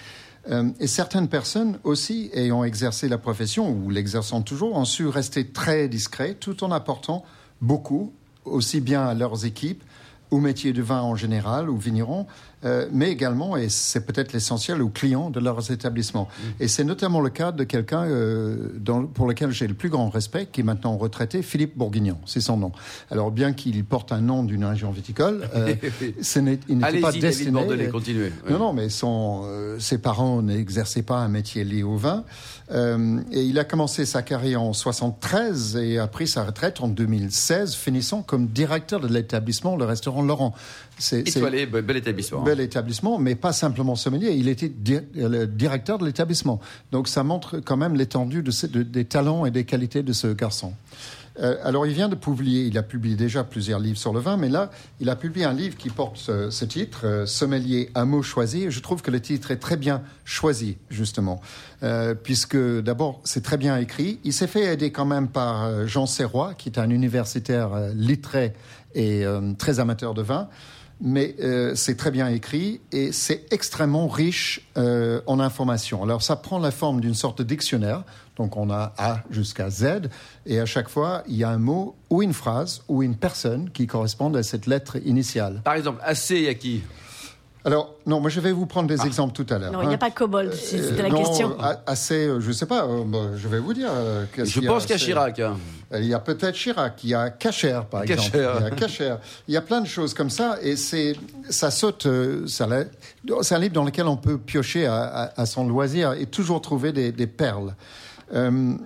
Euh, 0.50 0.70
et 0.78 0.86
certaines 0.86 1.28
personnes 1.28 1.78
aussi, 1.84 2.30
ayant 2.34 2.64
exercé 2.64 3.08
la 3.08 3.18
profession 3.18 3.70
ou 3.70 3.90
l'exerçant 3.90 4.42
toujours, 4.42 4.76
ont 4.76 4.84
su 4.84 5.06
rester 5.06 5.46
très 5.48 5.88
discrets 5.88 6.34
tout 6.34 6.64
en 6.64 6.70
apportant 6.70 7.24
beaucoup, 7.60 8.12
aussi 8.44 8.80
bien 8.80 9.04
à 9.04 9.14
leurs 9.14 9.46
équipes, 9.46 9.82
au 10.30 10.38
métier 10.38 10.72
de 10.72 10.82
vin 10.82 11.00
en 11.00 11.14
général, 11.14 11.70
aux 11.70 11.76
vignerons, 11.76 12.26
euh, 12.64 12.86
mais 12.92 13.10
également, 13.10 13.56
et 13.56 13.68
c'est 13.68 14.04
peut-être 14.06 14.32
l'essentiel, 14.32 14.82
aux 14.82 14.88
clients 14.88 15.30
de 15.30 15.40
leurs 15.40 15.70
établissements. 15.70 16.28
Et 16.60 16.68
c'est 16.68 16.84
notamment 16.84 17.20
le 17.20 17.30
cas 17.30 17.52
de 17.52 17.64
quelqu'un 17.64 18.04
euh, 18.04 18.68
pour 19.14 19.26
lequel 19.26 19.50
j'ai 19.50 19.66
le 19.66 19.74
plus 19.74 19.88
grand 19.88 20.08
respect, 20.08 20.46
qui 20.50 20.60
est 20.60 20.64
maintenant 20.64 20.96
retraité, 20.96 21.42
Philippe 21.42 21.76
Bourguignon, 21.76 22.18
c'est 22.26 22.40
son 22.40 22.56
nom. 22.56 22.72
Alors 23.10 23.30
bien 23.30 23.52
qu'il 23.52 23.84
porte 23.84 24.12
un 24.12 24.20
nom 24.20 24.42
d'une 24.44 24.64
région 24.64 24.90
viticole, 24.90 25.48
euh, 25.54 25.74
ce 26.22 26.38
n'est- 26.38 26.60
il 26.68 26.78
n'était 26.78 27.00
pas 27.00 27.12
destiné... 27.12 27.50
Bordelais, 27.50 27.88
continuez. 27.88 28.32
Ouais. 28.46 28.52
Non, 28.52 28.58
non, 28.58 28.72
mais 28.72 28.88
son, 28.88 29.42
euh, 29.44 29.78
ses 29.78 29.98
parents 29.98 30.42
n'exerçaient 30.42 31.02
pas 31.02 31.18
un 31.18 31.28
métier 31.28 31.64
lié 31.64 31.82
au 31.82 31.96
vin. 31.96 32.24
Euh, 32.72 33.20
et 33.30 33.42
il 33.42 33.58
a 33.58 33.64
commencé 33.64 34.06
sa 34.06 34.22
carrière 34.22 34.62
en 34.62 34.72
73 34.72 35.76
et 35.76 35.98
a 35.98 36.06
pris 36.06 36.26
sa 36.26 36.44
retraite 36.44 36.80
en 36.80 36.88
2016, 36.88 37.74
finissant 37.74 38.22
comme 38.22 38.46
directeur 38.46 39.00
de 39.00 39.08
l'établissement, 39.08 39.76
le 39.76 39.84
restaurant 39.84 40.22
Laurent. 40.22 40.54
C'est 40.98 41.26
Étoilé, 41.28 41.66
be- 41.66 41.80
bel 41.82 41.96
établissement. 41.96 42.42
bel 42.42 42.60
établissement, 42.60 43.18
mais 43.18 43.34
pas 43.34 43.52
simplement 43.52 43.96
sommelier. 43.96 44.32
Il 44.32 44.48
était 44.48 44.68
di- 44.68 44.94
euh, 44.94 45.28
le 45.28 45.46
directeur 45.46 45.98
de 45.98 46.06
l'établissement. 46.06 46.60
Donc 46.92 47.08
ça 47.08 47.24
montre 47.24 47.58
quand 47.58 47.76
même 47.76 47.94
l'étendue 47.96 48.42
de 48.42 48.50
ce- 48.50 48.66
de- 48.66 48.82
des 48.84 49.04
talents 49.04 49.44
et 49.44 49.50
des 49.50 49.64
qualités 49.64 50.02
de 50.02 50.12
ce 50.12 50.28
garçon. 50.28 50.72
Euh, 51.40 51.56
alors, 51.64 51.84
il 51.84 51.92
vient 51.94 52.08
de 52.08 52.14
publier, 52.14 52.62
il 52.66 52.78
a 52.78 52.84
publié 52.84 53.16
déjà 53.16 53.42
plusieurs 53.42 53.80
livres 53.80 53.98
sur 53.98 54.12
le 54.12 54.20
vin, 54.20 54.36
mais 54.36 54.48
là, 54.48 54.70
il 55.00 55.10
a 55.10 55.16
publié 55.16 55.44
un 55.44 55.52
livre 55.52 55.76
qui 55.76 55.90
porte 55.90 56.16
ce, 56.16 56.48
ce 56.48 56.64
titre, 56.64 57.00
euh, 57.06 57.26
Sommelier, 57.26 57.90
un 57.96 58.04
mot 58.04 58.22
choisi. 58.22 58.70
Je 58.70 58.78
trouve 58.78 59.02
que 59.02 59.10
le 59.10 59.18
titre 59.18 59.50
est 59.50 59.56
très 59.56 59.76
bien 59.76 60.02
choisi, 60.24 60.76
justement, 60.90 61.40
euh, 61.82 62.14
puisque 62.14 62.56
d'abord, 62.56 63.20
c'est 63.24 63.42
très 63.42 63.56
bien 63.56 63.76
écrit. 63.78 64.20
Il 64.22 64.32
s'est 64.32 64.46
fait 64.46 64.72
aider 64.74 64.92
quand 64.92 65.06
même 65.06 65.26
par 65.26 65.88
Jean 65.88 66.06
Serrois, 66.06 66.54
qui 66.54 66.68
est 66.68 66.78
un 66.78 66.88
universitaire 66.90 67.70
lettré 67.96 68.52
et 68.94 69.24
euh, 69.24 69.52
très 69.58 69.80
amateur 69.80 70.14
de 70.14 70.22
vin 70.22 70.48
mais 71.00 71.34
euh, 71.40 71.74
c'est 71.74 71.96
très 71.96 72.10
bien 72.10 72.28
écrit 72.28 72.80
et 72.92 73.12
c'est 73.12 73.52
extrêmement 73.52 74.08
riche 74.08 74.60
euh, 74.76 75.20
en 75.26 75.40
informations. 75.40 76.02
Alors 76.02 76.22
ça 76.22 76.36
prend 76.36 76.58
la 76.58 76.70
forme 76.70 77.00
d'une 77.00 77.14
sorte 77.14 77.38
de 77.38 77.44
dictionnaire, 77.44 78.04
donc 78.36 78.56
on 78.56 78.70
a 78.70 78.94
A 78.96 79.20
jusqu'à 79.30 79.70
Z, 79.70 80.08
et 80.46 80.60
à 80.60 80.66
chaque 80.66 80.88
fois 80.88 81.22
il 81.28 81.36
y 81.36 81.44
a 81.44 81.50
un 81.50 81.58
mot 81.58 81.96
ou 82.10 82.22
une 82.22 82.32
phrase 82.32 82.82
ou 82.88 83.02
une 83.02 83.16
personne 83.16 83.70
qui 83.70 83.86
correspondent 83.86 84.36
à 84.36 84.42
cette 84.42 84.66
lettre 84.66 84.96
initiale. 85.04 85.60
Par 85.64 85.74
exemple, 85.74 86.00
assez, 86.02 86.36
il 86.36 86.44
y 86.44 86.48
a 86.48 86.54
qui? 86.54 86.82
Alors 87.66 87.94
non, 88.04 88.20
moi 88.20 88.28
je 88.28 88.40
vais 88.40 88.52
vous 88.52 88.66
prendre 88.66 88.88
des 88.88 89.06
exemples 89.06 89.32
tout 89.32 89.46
à 89.52 89.58
l'heure. 89.58 89.72
Non, 89.72 89.80
il 89.82 89.88
n'y 89.88 89.94
a 89.94 89.96
hein. 89.96 89.98
pas 89.98 90.10
Kobold, 90.10 90.52
si 90.52 90.78
c'était 90.82 91.02
la 91.02 91.08
non, 91.08 91.16
question. 91.18 91.56
a- 91.58 91.80
assez, 91.86 92.26
euh, 92.26 92.38
je 92.40 92.52
sais 92.52 92.66
pas, 92.66 92.84
euh, 92.84 93.04
bah, 93.06 93.18
je 93.36 93.48
vais 93.48 93.58
vous 93.58 93.72
dire. 93.72 93.88
euh, 93.90 94.26
Je 94.36 94.60
pense 94.60 94.82
qu'il 94.84 94.90
y 94.90 94.94
a 94.94 94.98
Chirac. 94.98 95.38
hein. 95.40 95.56
il 95.94 96.04
y 96.04 96.12
a 96.12 96.18
peut-être 96.18 96.54
Chirac, 96.54 97.02
il 97.04 97.10
y 97.10 97.14
a 97.14 97.30
Cacher, 97.30 97.80
par 97.90 98.02
exemple. 98.02 98.30
Cacher. 98.32 98.52
Il 98.60 98.62
y 98.64 98.66
a 98.66 98.70
Cacher. 98.70 99.14
Il 99.48 99.54
y 99.54 99.56
a 99.56 99.62
plein 99.62 99.80
de 99.80 99.86
choses 99.86 100.12
comme 100.12 100.28
ça, 100.30 100.58
et 100.60 100.76
c'est, 100.76 101.16
ça 101.48 101.70
saute. 101.70 102.04
euh, 102.04 102.46
ça 102.46 102.68
c'est 103.40 103.54
un 103.54 103.58
livre 103.58 103.72
dans 103.74 103.84
lequel 103.84 104.06
on 104.08 104.16
peut 104.18 104.36
piocher 104.36 104.84
à, 104.86 105.02
à- 105.04 105.40
à 105.40 105.46
son 105.46 105.66
loisir 105.66 106.12
et 106.12 106.26
toujours 106.26 106.60
trouver 106.60 106.92
des, 106.92 107.12
des 107.12 107.26
perles. 107.26 107.74
Euh, 108.32 108.76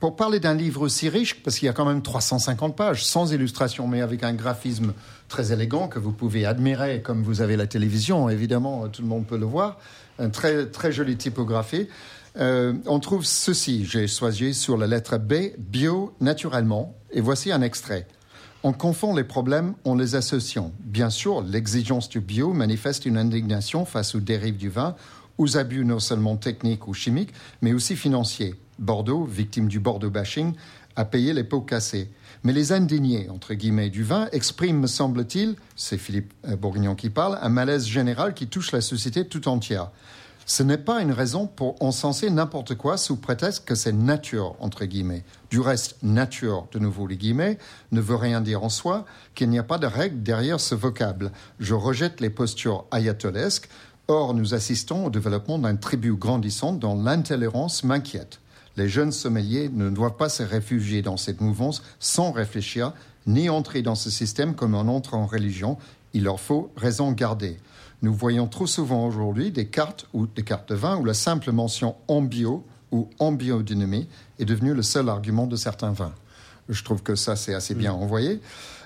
pour 0.00 0.16
parler 0.16 0.40
d'un 0.40 0.54
livre 0.54 0.80
aussi 0.82 1.08
riche, 1.08 1.42
parce 1.42 1.58
qu'il 1.58 1.66
y 1.66 1.68
a 1.68 1.72
quand 1.72 1.84
même 1.84 2.02
350 2.02 2.74
pages, 2.74 3.04
sans 3.04 3.32
illustration, 3.32 3.86
mais 3.86 4.00
avec 4.00 4.24
un 4.24 4.34
graphisme 4.34 4.92
très 5.28 5.52
élégant 5.52 5.88
que 5.88 5.98
vous 5.98 6.12
pouvez 6.12 6.44
admirer, 6.44 7.02
comme 7.02 7.22
vous 7.22 7.40
avez 7.40 7.56
la 7.56 7.66
télévision, 7.66 8.28
évidemment, 8.28 8.88
tout 8.88 9.02
le 9.02 9.08
monde 9.08 9.26
peut 9.26 9.38
le 9.38 9.46
voir, 9.46 9.78
un 10.18 10.30
très, 10.30 10.66
très 10.66 10.92
jolie 10.92 11.16
typographie. 11.16 11.88
Euh, 12.38 12.74
on 12.86 12.98
trouve 12.98 13.24
ceci, 13.24 13.84
j'ai 13.84 14.08
choisi 14.08 14.54
sur 14.54 14.76
la 14.76 14.86
lettre 14.86 15.18
B, 15.18 15.34
bio 15.58 16.14
naturellement, 16.20 16.94
et 17.12 17.20
voici 17.20 17.52
un 17.52 17.62
extrait. 17.62 18.06
On 18.64 18.72
confond 18.72 19.14
les 19.14 19.24
problèmes 19.24 19.74
en 19.84 19.96
les 19.96 20.14
associant. 20.14 20.72
Bien 20.80 21.10
sûr, 21.10 21.42
l'exigence 21.42 22.08
du 22.08 22.20
bio 22.20 22.52
manifeste 22.52 23.06
une 23.06 23.18
indignation 23.18 23.84
face 23.84 24.14
aux 24.14 24.20
dérives 24.20 24.56
du 24.56 24.68
vin, 24.68 24.94
aux 25.38 25.56
abus 25.56 25.84
non 25.84 25.98
seulement 25.98 26.36
techniques 26.36 26.86
ou 26.86 26.94
chimiques, 26.94 27.32
mais 27.60 27.72
aussi 27.72 27.96
financiers. 27.96 28.54
Bordeaux, 28.82 29.24
victime 29.24 29.68
du 29.68 29.80
Bordeaux 29.80 30.10
bashing, 30.10 30.54
a 30.96 31.04
payé 31.04 31.32
les 31.32 31.44
pots 31.44 31.60
cassés. 31.60 32.10
Mais 32.44 32.52
les 32.52 32.72
indignés, 32.72 33.30
entre 33.30 33.54
guillemets, 33.54 33.88
du 33.88 34.02
vin 34.02 34.28
expriment, 34.32 34.80
me 34.80 34.86
semble-t-il, 34.86 35.54
c'est 35.76 35.96
Philippe 35.96 36.34
euh, 36.48 36.56
Bourguignon 36.56 36.94
qui 36.94 37.08
parle, 37.08 37.38
un 37.40 37.48
malaise 37.48 37.86
général 37.86 38.34
qui 38.34 38.48
touche 38.48 38.72
la 38.72 38.80
société 38.80 39.26
tout 39.26 39.48
entière. 39.48 39.90
Ce 40.44 40.64
n'est 40.64 40.78
pas 40.78 41.00
une 41.00 41.12
raison 41.12 41.46
pour 41.46 41.80
encenser 41.80 42.28
n'importe 42.28 42.74
quoi 42.74 42.96
sous 42.96 43.16
prétexte 43.16 43.64
que 43.64 43.76
c'est 43.76 43.92
nature, 43.92 44.56
entre 44.58 44.84
guillemets. 44.84 45.22
Du 45.50 45.60
reste, 45.60 45.96
nature, 46.02 46.66
de 46.72 46.80
nouveau 46.80 47.06
les 47.06 47.16
guillemets, 47.16 47.58
ne 47.92 48.00
veut 48.00 48.16
rien 48.16 48.40
dire 48.40 48.64
en 48.64 48.68
soi, 48.68 49.06
qu'il 49.36 49.50
n'y 49.50 49.60
a 49.60 49.62
pas 49.62 49.78
de 49.78 49.86
règle 49.86 50.22
derrière 50.24 50.58
ce 50.58 50.74
vocable. 50.74 51.30
Je 51.60 51.74
rejette 51.74 52.20
les 52.20 52.30
postures 52.30 52.86
ayatolesques. 52.90 53.68
Or, 54.08 54.34
nous 54.34 54.52
assistons 54.52 55.06
au 55.06 55.10
développement 55.10 55.60
d'un 55.60 55.76
tribut 55.76 56.14
grandissant 56.14 56.72
dont 56.72 57.00
l'intolérance 57.00 57.84
m'inquiète. 57.84 58.41
Les 58.76 58.88
jeunes 58.88 59.12
sommeliers 59.12 59.68
ne 59.72 59.90
doivent 59.90 60.16
pas 60.16 60.28
se 60.28 60.42
réfugier 60.42 61.02
dans 61.02 61.16
cette 61.16 61.40
mouvance 61.40 61.82
sans 62.00 62.32
réfléchir, 62.32 62.92
ni 63.26 63.48
entrer 63.48 63.82
dans 63.82 63.94
ce 63.94 64.10
système 64.10 64.54
comme 64.54 64.74
on 64.74 64.88
entre 64.88 65.14
en 65.14 65.26
religion. 65.26 65.76
Il 66.14 66.24
leur 66.24 66.40
faut 66.40 66.72
raison 66.76 67.12
garder. 67.12 67.58
Nous 68.02 68.14
voyons 68.14 68.48
trop 68.48 68.66
souvent 68.66 69.06
aujourd'hui 69.06 69.50
des 69.50 69.66
cartes 69.66 70.06
ou 70.12 70.26
des 70.26 70.42
cartes 70.42 70.70
de 70.70 70.74
vin 70.74 70.96
où 70.96 71.04
la 71.04 71.14
simple 71.14 71.52
mention 71.52 71.94
en 72.08 72.22
bio 72.22 72.64
ou 72.90 73.08
en 73.18 73.32
biodynamie 73.32 74.08
est 74.38 74.44
devenue 74.44 74.74
le 74.74 74.82
seul 74.82 75.08
argument 75.08 75.46
de 75.46 75.56
certains 75.56 75.92
vins. 75.92 76.12
Je 76.72 76.84
trouve 76.84 77.02
que 77.02 77.14
ça, 77.14 77.36
c'est 77.36 77.54
assez 77.54 77.74
bien 77.74 77.92
envoyé. 77.92 78.40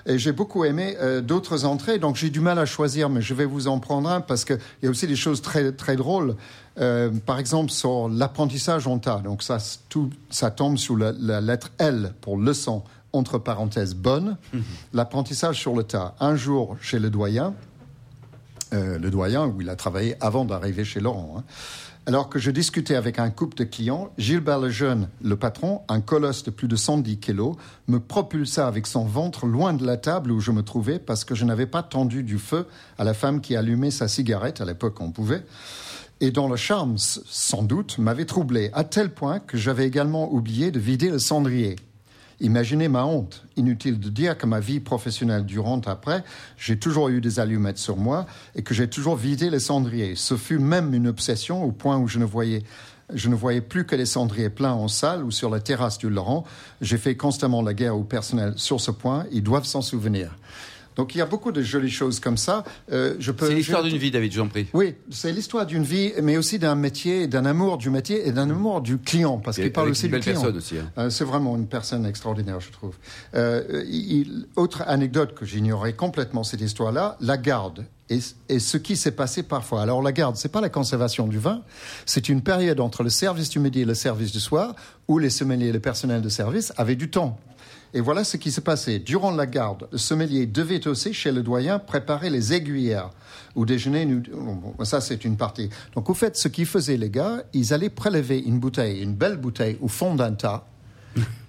Et 0.05 0.17
j'ai 0.17 0.31
beaucoup 0.31 0.63
aimé 0.63 0.95
euh, 1.01 1.19
d'autres 1.19 1.65
entrées, 1.65 1.99
donc 1.99 2.15
j'ai 2.15 2.29
du 2.29 2.39
mal 2.39 2.59
à 2.59 2.65
choisir, 2.65 3.09
mais 3.09 3.21
je 3.21 3.33
vais 3.33 3.43
vous 3.43 3.67
en 3.67 3.79
prendre 3.79 4.09
un 4.09 4.21
parce 4.21 4.45
qu'il 4.45 4.59
y 4.81 4.87
a 4.87 4.89
aussi 4.89 5.05
des 5.05 5.17
choses 5.17 5.41
très, 5.41 5.73
très 5.73 5.97
drôles. 5.97 6.35
Euh, 6.79 7.09
par 7.25 7.39
exemple, 7.39 7.71
sur 7.71 8.07
l'apprentissage 8.07 8.87
en 8.87 8.99
tas. 8.99 9.19
Donc 9.23 9.43
ça, 9.43 9.57
tout, 9.89 10.09
ça 10.29 10.49
tombe 10.49 10.77
sous 10.77 10.95
la, 10.95 11.11
la 11.11 11.41
lettre 11.41 11.71
L 11.77 12.13
pour 12.21 12.37
leçon, 12.37 12.83
entre 13.11 13.37
parenthèses, 13.37 13.95
bonne. 13.95 14.37
L'apprentissage 14.93 15.59
sur 15.59 15.75
le 15.75 15.83
tas. 15.83 16.15
Un 16.19 16.35
jour, 16.35 16.77
chez 16.79 16.99
le 16.99 17.09
doyen, 17.09 17.53
euh, 18.73 18.97
le 18.97 19.09
doyen 19.09 19.47
où 19.47 19.61
il 19.61 19.69
a 19.69 19.75
travaillé 19.75 20.15
avant 20.19 20.45
d'arriver 20.45 20.83
chez 20.83 20.99
Laurent. 20.99 21.35
hein. 21.37 21.43
Alors 22.07 22.29
que 22.29 22.39
je 22.39 22.51
discutais 22.51 22.95
avec 22.95 23.19
un 23.19 23.29
couple 23.29 23.57
de 23.57 23.63
clients, 23.65 24.11
Gilbert 24.17 24.59
Lejeune, 24.59 25.09
le 25.21 25.35
patron, 25.35 25.81
un 25.89 25.99
colosse 25.99 26.41
de 26.43 26.51
plus 26.51 26.69
de 26.69 26.77
110 26.77 27.17
kilos, 27.17 27.57
me 27.89 27.99
propulsa 27.99 28.65
avec 28.65 28.87
son 28.87 29.03
ventre 29.03 29.45
loin 29.45 29.73
de 29.73 29.85
la 29.85 29.97
table 29.97 30.31
où 30.31 30.39
je 30.39 30.51
me 30.51 30.61
trouvais 30.61 30.99
parce 30.99 31.25
que 31.25 31.35
je 31.35 31.43
n'avais 31.43 31.65
pas 31.65 31.83
tendu 31.83 32.23
du 32.23 32.39
feu 32.39 32.65
à 32.97 33.03
la 33.03 33.13
femme 33.13 33.41
qui 33.41 33.57
allumait 33.57 33.91
sa 33.91 34.07
cigarette, 34.07 34.61
à 34.61 34.65
l'époque 34.65 35.01
on 35.01 35.11
pouvait, 35.11 35.43
et 36.21 36.31
dont 36.31 36.47
le 36.47 36.55
charme, 36.55 36.95
sans 36.97 37.63
doute, 37.63 37.97
m'avait 37.97 38.23
troublé, 38.23 38.69
à 38.71 38.85
tel 38.85 39.13
point 39.13 39.39
que 39.39 39.57
j'avais 39.57 39.85
également 39.85 40.31
oublié 40.31 40.71
de 40.71 40.79
vider 40.79 41.09
le 41.09 41.19
cendrier. 41.19 41.75
Imaginez 42.39 42.87
ma 42.87 43.05
honte. 43.05 43.43
Inutile 43.55 43.99
de 43.99 44.09
dire 44.09 44.37
que 44.37 44.45
ma 44.45 44.59
vie 44.59 44.79
professionnelle 44.79 45.45
durant 45.45 45.81
après, 45.85 46.23
j'ai 46.57 46.77
toujours 46.77 47.09
eu 47.09 47.19
des 47.19 47.39
allumettes 47.39 47.79
sur 47.79 47.97
moi 47.97 48.27
et 48.55 48.61
que 48.61 48.73
j'ai 48.73 48.87
toujours 48.87 49.15
vidé 49.15 49.49
les 49.49 49.59
cendriers. 49.59 50.15
Ce 50.15 50.37
fut 50.37 50.59
même 50.59 50.93
une 50.93 51.07
obsession 51.07 51.63
au 51.63 51.71
point 51.71 51.97
où 51.97 52.07
je 52.07 52.19
ne 52.19 52.25
voyais, 52.25 52.63
je 53.13 53.29
ne 53.29 53.35
voyais 53.35 53.61
plus 53.61 53.85
que 53.85 53.95
les 53.95 54.05
cendriers 54.05 54.51
pleins 54.51 54.73
en 54.73 54.87
salle 54.87 55.23
ou 55.23 55.31
sur 55.31 55.49
la 55.49 55.59
terrasse 55.59 55.97
du 55.97 56.09
Laurent. 56.09 56.43
J'ai 56.81 56.97
fait 56.97 57.15
constamment 57.15 57.63
la 57.63 57.73
guerre 57.73 57.97
au 57.97 58.03
personnel 58.03 58.53
sur 58.57 58.79
ce 58.79 58.91
point. 58.91 59.25
Ils 59.31 59.43
doivent 59.43 59.65
s'en 59.65 59.81
souvenir. 59.81 60.35
Donc 60.97 61.15
il 61.15 61.19
y 61.19 61.21
a 61.21 61.25
beaucoup 61.25 61.51
de 61.51 61.61
jolies 61.61 61.89
choses 61.91 62.19
comme 62.19 62.35
ça. 62.37 62.63
Euh, 62.91 63.15
je 63.19 63.31
peux. 63.31 63.47
C'est 63.47 63.53
l'histoire 63.55 63.83
je- 63.85 63.89
d'une 63.89 63.97
vie, 63.99 64.11
David, 64.11 64.31
je 64.33 64.39
vous 64.39 64.45
en 64.45 64.49
prie. 64.49 64.67
oui, 64.73 64.95
c'est 65.09 65.31
l'histoire 65.31 65.65
d'une 65.65 65.83
vie, 65.83 66.11
mais 66.21 66.35
aussi 66.37 66.59
d'un 66.59 66.75
métier, 66.75 67.27
d'un 67.27 67.45
amour 67.45 67.77
du 67.77 67.89
métier 67.89 68.27
et 68.27 68.31
d'un 68.31 68.49
amour 68.49 68.81
du 68.81 68.97
client, 68.97 69.37
parce 69.37 69.57
qu'il 69.57 69.71
parle 69.71 69.89
aussi 69.91 70.03
une 70.03 70.07
du 70.07 70.11
belle 70.13 70.21
client. 70.23 70.41
personne 70.41 70.57
aussi, 70.57 70.77
hein. 70.79 70.91
Euh, 70.97 71.09
c'est 71.09 71.23
vraiment 71.23 71.55
une 71.55 71.67
personne 71.67 72.05
extraordinaire, 72.05 72.59
je 72.59 72.71
trouve. 72.71 72.95
Euh, 73.35 73.83
il- 73.87 74.47
autre 74.55 74.83
anecdote 74.87 75.33
que 75.35 75.45
j'ignorais 75.45 75.93
complètement 75.93 76.43
cette 76.43 76.61
histoire-là, 76.61 77.15
la 77.21 77.37
garde. 77.37 77.85
Et, 78.09 78.19
et 78.47 78.59
ce 78.59 78.77
qui 78.77 78.95
s'est 78.95 79.11
passé 79.11 79.43
parfois. 79.43 79.81
Alors 79.81 80.01
la 80.01 80.13
garde, 80.13 80.37
c'est 80.37 80.47
pas 80.51 80.61
la 80.61 80.69
conservation 80.69 81.27
du 81.27 81.39
vin, 81.39 81.61
c'est 82.05 82.29
une 82.29 82.41
période 82.41 82.79
entre 82.79 83.03
le 83.03 83.09
service 83.09 83.49
du 83.49 83.59
midi 83.59 83.81
et 83.81 83.85
le 83.85 83.95
service 83.95 84.31
du 84.31 84.39
soir 84.39 84.75
où 85.09 85.19
les 85.19 85.29
sommeliers 85.29 85.67
et 85.67 85.71
le 85.73 85.81
personnel 85.81 86.21
de 86.21 86.29
service 86.29 86.71
avaient 86.77 86.95
du 86.95 87.09
temps. 87.09 87.37
Et 87.93 88.01
voilà 88.01 88.23
ce 88.23 88.37
qui 88.37 88.51
s'est 88.51 88.61
passé. 88.61 88.99
Durant 88.99 89.31
la 89.31 89.45
garde, 89.45 89.87
le 89.91 89.97
sommelier 89.97 90.45
devait 90.45 90.87
aussi, 90.87 91.13
chez 91.13 91.31
le 91.31 91.41
doyen, 91.41 91.79
préparer 91.79 92.29
les 92.29 92.53
aiguillères. 92.53 93.09
Au 93.55 93.65
déjeuner, 93.65 94.05
nous- 94.05 94.21
bon, 94.31 94.83
ça 94.85 95.01
c'est 95.01 95.23
une 95.25 95.37
partie. 95.37 95.69
Donc 95.95 96.09
au 96.09 96.13
fait, 96.13 96.35
ce 96.37 96.47
qu'ils 96.47 96.65
faisaient 96.67 96.97
les 96.97 97.09
gars, 97.09 97.43
ils 97.53 97.73
allaient 97.73 97.89
prélever 97.89 98.39
une 98.39 98.59
bouteille, 98.59 99.01
une 99.01 99.13
belle 99.15 99.37
bouteille, 99.37 99.77
au 99.81 99.87
fond 99.87 100.15
d'un 100.15 100.33
tas. 100.33 100.65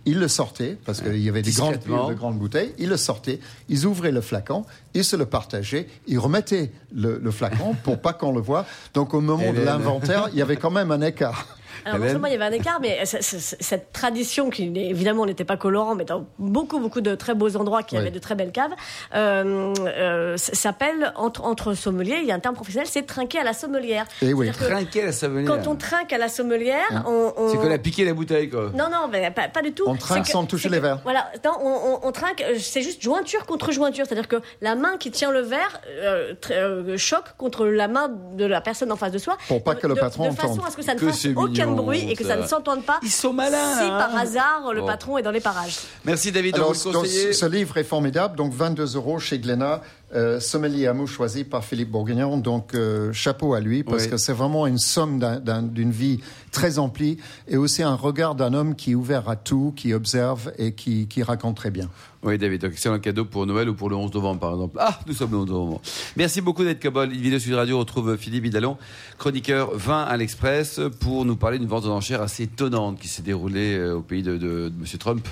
Ils 0.06 0.18
le 0.18 0.28
sortaient, 0.28 0.78
parce 0.86 1.02
qu'il 1.02 1.18
y 1.18 1.28
avait 1.28 1.42
des 1.42 1.50
grandes, 1.60 1.74
de 2.08 2.14
grandes 2.14 2.38
bouteilles. 2.38 2.72
Ils 2.78 2.88
le 2.88 2.96
sortaient, 2.96 3.40
ils 3.68 3.84
ouvraient 3.84 4.12
le 4.12 4.22
flacon, 4.22 4.64
ils 4.94 5.04
se 5.04 5.16
le 5.16 5.26
partageaient, 5.26 5.86
ils 6.06 6.18
remettaient 6.18 6.72
le, 6.94 7.20
le 7.22 7.30
flacon 7.30 7.74
pour 7.84 8.00
pas 8.00 8.14
qu'on 8.14 8.32
le 8.32 8.40
voie. 8.40 8.64
Donc 8.94 9.12
au 9.12 9.20
moment 9.20 9.52
de 9.52 9.58
l'inventaire, 9.66 10.30
il 10.32 10.38
y 10.38 10.42
avait 10.42 10.56
quand 10.56 10.70
même 10.70 10.90
un 10.92 11.02
écart. 11.02 11.57
Alors 11.84 11.98
non 11.98 12.08
seulement 12.08 12.26
il 12.26 12.32
y 12.32 12.36
avait 12.36 12.44
un 12.44 12.52
écart, 12.58 12.78
mais 12.80 13.04
c- 13.04 13.22
c- 13.22 13.38
c- 13.40 13.56
cette 13.60 13.92
tradition 13.92 14.50
qui 14.50 14.64
évidemment 14.76 15.26
n'était 15.26 15.44
pas 15.44 15.56
colorant, 15.56 15.94
mais 15.94 16.04
dans 16.04 16.26
beaucoup 16.38 16.78
beaucoup 16.78 17.00
de 17.00 17.14
très 17.14 17.34
beaux 17.34 17.56
endroits 17.56 17.82
qui 17.82 17.94
Oui. 17.96 18.00
avaient 18.02 18.10
de 18.10 18.18
très 18.18 18.34
belles 18.34 18.52
caves, 18.52 18.72
euh, 19.14 19.74
euh, 19.86 20.36
s'appelle 20.36 21.12
entre 21.16 21.44
entre 21.44 21.74
sommeliers, 21.74 22.18
il 22.22 22.26
y 22.26 22.32
a 22.32 22.34
un 22.34 22.38
terme 22.40 22.54
professionnel, 22.54 22.88
c'est 22.90 23.06
trinquer 23.06 23.38
à 23.40 23.44
la 23.44 23.52
sommelière. 23.52 24.04
Eh 24.22 24.32
oui. 24.32 24.50
Trinquer 24.50 25.06
la 25.06 25.12
savonnière. 25.12 25.50
Quand 25.56 25.66
on 25.70 25.76
trinque 25.76 26.12
à 26.12 26.18
la 26.18 26.28
sommelière, 26.28 27.04
on, 27.06 27.32
on- 27.36 27.48
C'est 27.50 27.56
qu'on 27.56 27.70
a 27.70 27.78
piqué 27.78 28.04
la 28.04 28.14
bouteille, 28.14 28.48
quoi. 28.50 28.70
non, 28.74 28.88
non, 28.90 29.08
mais 29.10 29.30
pas, 29.30 29.48
pas 29.48 29.62
du 29.62 29.72
tout. 29.72 29.84
On 29.86 29.96
trinque 29.96 30.24
que- 30.24 30.30
sans 30.30 30.44
toucher 30.46 30.68
les 30.68 30.80
verres. 30.80 31.00
Voilà, 31.04 31.30
non, 31.44 31.52
on, 31.60 31.68
on- 31.68 32.08
on 32.08 32.12
trinque, 32.12 32.42
euh, 32.42 32.54
c'est 32.58 32.82
juste 32.82 33.02
jointure 33.02 33.46
contre 33.46 33.72
jointure. 33.72 34.04
C'est-à-dire 34.06 34.28
que 34.28 34.36
la 34.60 34.74
main 34.74 34.96
qui 34.98 35.10
tient 35.10 35.30
le 35.30 35.40
verre 35.40 35.80
euh, 35.88 36.34
tr- 36.34 36.52
euh, 36.52 36.96
choque 36.96 37.36
contre 37.36 37.66
la 37.66 37.88
main 37.88 38.08
de 38.34 38.44
la 38.44 38.60
personne 38.60 38.92
en 38.92 38.96
face 38.96 39.12
de 39.12 39.18
soi. 39.18 39.36
Pour 39.48 39.62
pas 39.62 39.74
que 39.74 39.86
le 39.86 39.94
de, 39.94 40.00
patron 40.00 40.28
De 40.30 40.34
façon 40.34 40.48
entende. 40.54 40.64
à 40.66 40.70
ce 40.70 40.76
que 40.76 40.82
ça 40.82 40.94
ne 40.94 40.98
Que 41.00 41.06
fasse 41.08 41.20
c'est 41.20 41.34
aucun 41.34 41.67
mignon, 41.70 41.82
bruit 41.84 42.10
et 42.10 42.14
que 42.14 42.24
ça, 42.24 42.36
ne 42.36 42.46
s'entende 42.46 42.84
pas. 42.84 42.98
Ils 43.02 43.10
sont 43.10 43.32
malins, 43.32 43.76
Si 43.78 43.84
hein. 43.84 43.98
par 43.98 44.16
hasard 44.16 44.72
le 44.72 44.80
Bon. 44.80 44.86
patron 44.86 45.18
est 45.18 45.22
dans 45.22 45.30
les 45.30 45.40
parages. 45.40 45.76
Merci, 46.04 46.32
David, 46.32 46.54
de 46.54 46.60
Alors, 46.60 46.72
vous 46.72 46.88
le 46.88 46.92
donc, 46.92 47.02
conseiller. 47.04 47.32
ce 47.32 47.46
livre 47.46 47.76
est 47.76 47.84
formidable, 47.84 48.36
donc 48.36 48.52
22 48.52 48.96
euros 48.96 49.18
chez 49.18 49.38
Glénat. 49.38 49.80
Euh, 50.14 50.40
sommelier 50.40 50.86
à 50.86 50.94
mot 50.94 51.06
choisi 51.06 51.44
par 51.44 51.64
Philippe 51.64 51.90
Bourguignon. 51.90 52.38
Donc, 52.38 52.74
euh, 52.74 53.12
chapeau 53.12 53.52
à 53.54 53.60
lui, 53.60 53.82
parce 53.82 54.04
Oui. 54.04 54.10
que 54.10 54.16
c'est 54.16 54.32
vraiment 54.32 54.66
une 54.66 54.78
somme 54.78 55.18
d'un- 55.18 55.38
d'un- 55.40 55.62
d'une 55.62 55.90
vie 55.90 56.20
très 56.50 56.78
emplie 56.78 57.18
et 57.46 57.56
aussi 57.58 57.82
un 57.82 57.94
regard 57.94 58.34
d'un 58.34 58.54
homme 58.54 58.74
qui 58.74 58.92
est 58.92 58.94
ouvert 58.94 59.28
à 59.28 59.36
tout, 59.36 59.74
qui 59.76 59.92
observe 59.92 60.50
et 60.56 60.72
qui, 60.72 61.08
qui 61.08 61.22
raconte 61.22 61.56
très 61.56 61.70
bien. 61.70 61.90
Oui, 62.22 62.36
David, 62.38 62.62
donc 62.62 62.72
excellent 62.72 62.98
cadeau 62.98 63.24
pour 63.26 63.46
Noël 63.46 63.68
ou 63.68 63.74
pour 63.74 63.90
le 63.90 63.96
11 63.96 64.12
novembre, 64.14 64.40
par 64.40 64.52
exemple. 64.52 64.76
Ah, 64.80 64.98
nous 65.06 65.12
sommes 65.14 65.30
le 65.30 65.36
11 65.38 65.48
novembre. 65.48 65.80
Merci 66.16 66.40
beaucoup 66.40 66.64
d'être 66.64 66.80
Cabol. 66.80 67.12
Une 67.12 67.20
vidéo 67.20 67.38
Sud 67.38 67.52
Radio 67.54 67.78
retrouve 67.78 68.16
Philippe 68.16 68.44
Vidalon, 68.44 68.76
chroniqueur 69.18 69.76
vin 69.76 70.02
à 70.02 70.16
l'Express, 70.16 70.80
pour 71.00 71.24
nous 71.26 71.36
parler 71.36 71.58
d'une 71.58 71.68
vente 71.68 71.84
aux 71.84 71.90
enchères 71.90 72.22
assez 72.22 72.44
étonnante 72.44 72.98
qui 72.98 73.08
s'est 73.08 73.22
déroulée 73.22 73.76
euh, 73.76 73.96
au 73.96 74.00
pays 74.02 74.22
de, 74.22 74.32
de, 74.32 74.38
de 74.38 74.72
M. 74.80 74.84
Trump. 74.98 75.28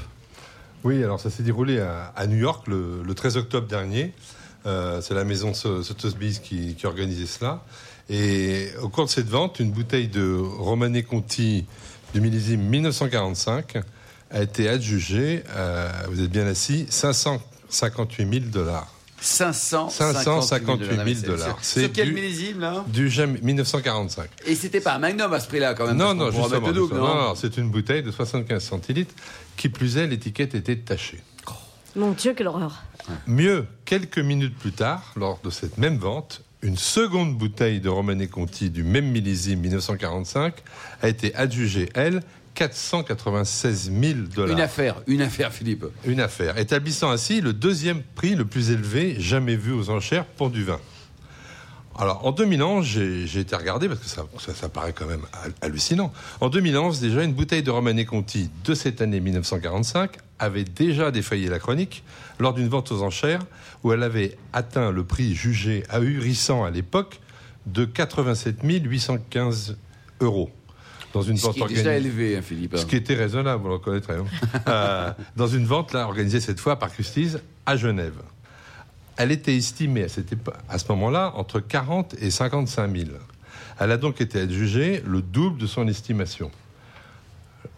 Oui, 0.85 1.03
alors 1.03 1.19
ça 1.19 1.31
s'est 1.31 1.43
déroulé 1.43 1.81
à, 1.81 2.13
à 2.15 2.27
New 2.29 2.37
York 2.37 2.69
le, 2.69 3.03
le 3.03 3.15
13 3.15 3.39
octobre 3.39 3.67
dernier. 3.67 4.13
Euh, 4.67 5.01
c'est 5.01 5.15
la 5.15 5.25
maison 5.25 5.55
So- 5.55 5.83
Sotheby's 5.83 6.39
qui, 6.41 6.75
qui 6.75 6.87
organisait 6.87 7.27
cela. 7.27 7.63
Et 8.11 8.69
au 8.83 8.89
cours 8.89 9.05
de 9.07 9.11
cette 9.11 9.29
vente, 9.29 9.61
une 9.61 9.71
bouteille 9.71 10.09
de 10.09 10.37
Romanée 10.37 11.03
Conti 11.03 11.65
du 12.15 12.21
millésime 12.21 12.61
1945 12.63 13.79
a 14.31 14.43
été 14.43 14.69
adjugée, 14.69 15.43
euh, 15.55 15.89
vous 16.11 16.21
êtes 16.21 16.31
bien 16.31 16.47
assis, 16.47 16.87
558 16.89 18.29
000 18.41 18.45
dollars. 18.53 18.93
558 19.21 20.95
000 20.97 21.05
000 21.05 21.37
dollars. 21.37 21.59
C'est 21.63 21.91
quel 21.93 22.13
millésime, 22.13 22.61
là? 22.61 22.85
Du 22.89 23.09
GEM 23.09 23.39
1945. 23.43 24.29
Et 24.47 24.55
c'était 24.55 24.81
pas 24.81 24.95
un 24.95 24.99
magnum 24.99 25.33
à 25.33 25.41
ce 25.41 25.49
prix-là, 25.49 25.75
quand 25.75 25.87
même. 25.87 25.97
Non, 25.97 26.15
non, 26.15 26.31
justement. 26.31 26.71
double, 26.73 26.95
non? 26.97 27.07
Non, 27.07 27.15
non, 27.29 27.35
c'est 27.35 27.57
une 27.57 27.71
bouteille 27.71 28.03
de 28.03 28.11
75 28.11 28.63
centilitres. 28.63 29.15
Qui 29.57 29.69
plus 29.71 29.97
est, 29.97 30.07
l'étiquette 30.07 30.55
était 30.55 30.77
tachée. 30.77 31.21
Mon 31.97 32.11
Dieu, 32.11 32.35
quelle 32.35 32.49
horreur. 32.49 32.83
Mieux, 33.27 33.67
quelques 33.87 34.19
minutes 34.19 34.57
plus 34.59 34.73
tard, 34.73 35.15
lors 35.17 35.41
de 35.43 35.49
cette 35.49 35.79
même 35.79 35.97
vente, 35.97 36.43
une 36.61 36.77
seconde 36.77 37.35
bouteille 37.39 37.81
de 37.81 37.89
Romanée 37.89 38.29
Conti 38.29 38.69
du 38.69 38.83
même 38.83 39.07
millésime 39.07 39.61
1945 39.61 40.55
a 41.01 41.09
été 41.09 41.35
adjugée, 41.35 41.89
elle, 41.95 42.21
496 42.53 43.93
000 43.99 44.19
dollars. 44.35 44.55
Une 44.55 44.63
affaire, 44.63 45.03
une 45.07 45.23
affaire, 45.23 45.53
Philippe. 45.53 45.87
Une 46.05 46.21
affaire, 46.21 46.59
établissant 46.59 47.11
ainsi 47.11 47.41
le 47.41 47.55
deuxième 47.55 48.03
prix 48.15 48.35
le 48.35 48.45
plus 48.45 48.71
élevé 48.73 49.17
jamais 49.19 49.57
vu 49.57 49.73
aux 49.73 49.89
enchères 49.89 50.27
pour 50.27 50.51
du 50.51 50.65
vin. 50.65 50.81
Alors, 51.99 52.27
en 52.27 52.33
2011, 52.33 52.85
j'ai 52.85 53.27
j'ai 53.27 53.41
été 53.41 53.57
regardé 53.57 53.89
parce 53.89 54.01
que 54.01 54.07
ça, 54.07 54.25
ça, 54.39 54.55
ça 54.55 54.69
paraît 54.69 54.93
quand 54.93 55.07
même 55.07 55.23
hal- 55.33 55.53
hallucinant. 55.63 56.13
En 56.41 56.49
2011, 56.49 57.01
déjà, 57.01 57.23
une 57.23 57.33
bouteille 57.33 57.63
de 57.63 57.71
Romanée 57.71 58.05
Conti 58.05 58.51
de 58.65 58.75
cette 58.75 59.01
année 59.01 59.21
1945 59.21 60.13
avait 60.39 60.65
déjà 60.65 61.11
défailli 61.11 61.47
la 61.47 61.59
chronique 61.59 62.05
lors 62.39 62.53
d'une 62.53 62.69
vente 62.69 62.93
aux 62.93 63.03
enchères 63.03 63.41
où 63.83 63.93
elle 63.93 64.03
avait 64.03 64.37
atteint 64.53 64.91
le 64.91 65.05
prix 65.05 65.35
jugé 65.35 65.85
ahurissant 65.89 66.65
à 66.65 66.71
l'époque 66.71 67.21
de 67.67 67.85
87 67.85 68.59
815 68.63 69.77
euros. 70.21 70.51
Dans 71.15 71.23
une 71.23 71.39
Ce 71.39 71.45
vente 71.47 71.55
qui 71.55 71.61
est 71.63 71.69
déjà 71.69 71.81
organisée. 71.91 72.09
élevé, 72.09 72.37
hein, 72.37 72.43
Philippe. 72.43 72.77
Ce 72.77 72.85
qui 72.85 72.97
était 72.97 73.15
raisonnable, 73.15 73.63
vous 73.63 73.71
le 73.71 74.03
hein. 74.11 74.25
Euh, 74.69 75.13
dans 75.37 75.47
une 75.47 75.65
vente 75.65 75.95
là, 75.95 76.05
organisée 76.05 76.41
cette 76.41 76.61
fois 76.61 76.79
par 76.79 76.93
Christie's 76.93 77.39
à 77.65 77.77
Genève. 77.77 78.17
Elle 79.17 79.33
était 79.33 79.57
estimée 79.57 80.07
à, 80.69 80.79
ce 80.79 80.89
moment-là 80.91 81.33
entre 81.37 81.61
40 81.61 82.17
et 82.21 82.31
55 82.31 82.95
000. 82.95 83.11
Elle 83.81 83.91
a 83.91 83.97
donc 83.97 84.21
été 84.21 84.41
adjugée 84.41 85.03
le 85.07 85.23
double 85.23 85.59
de 85.59 85.67
son 85.67 85.89
estimation. 85.89 86.51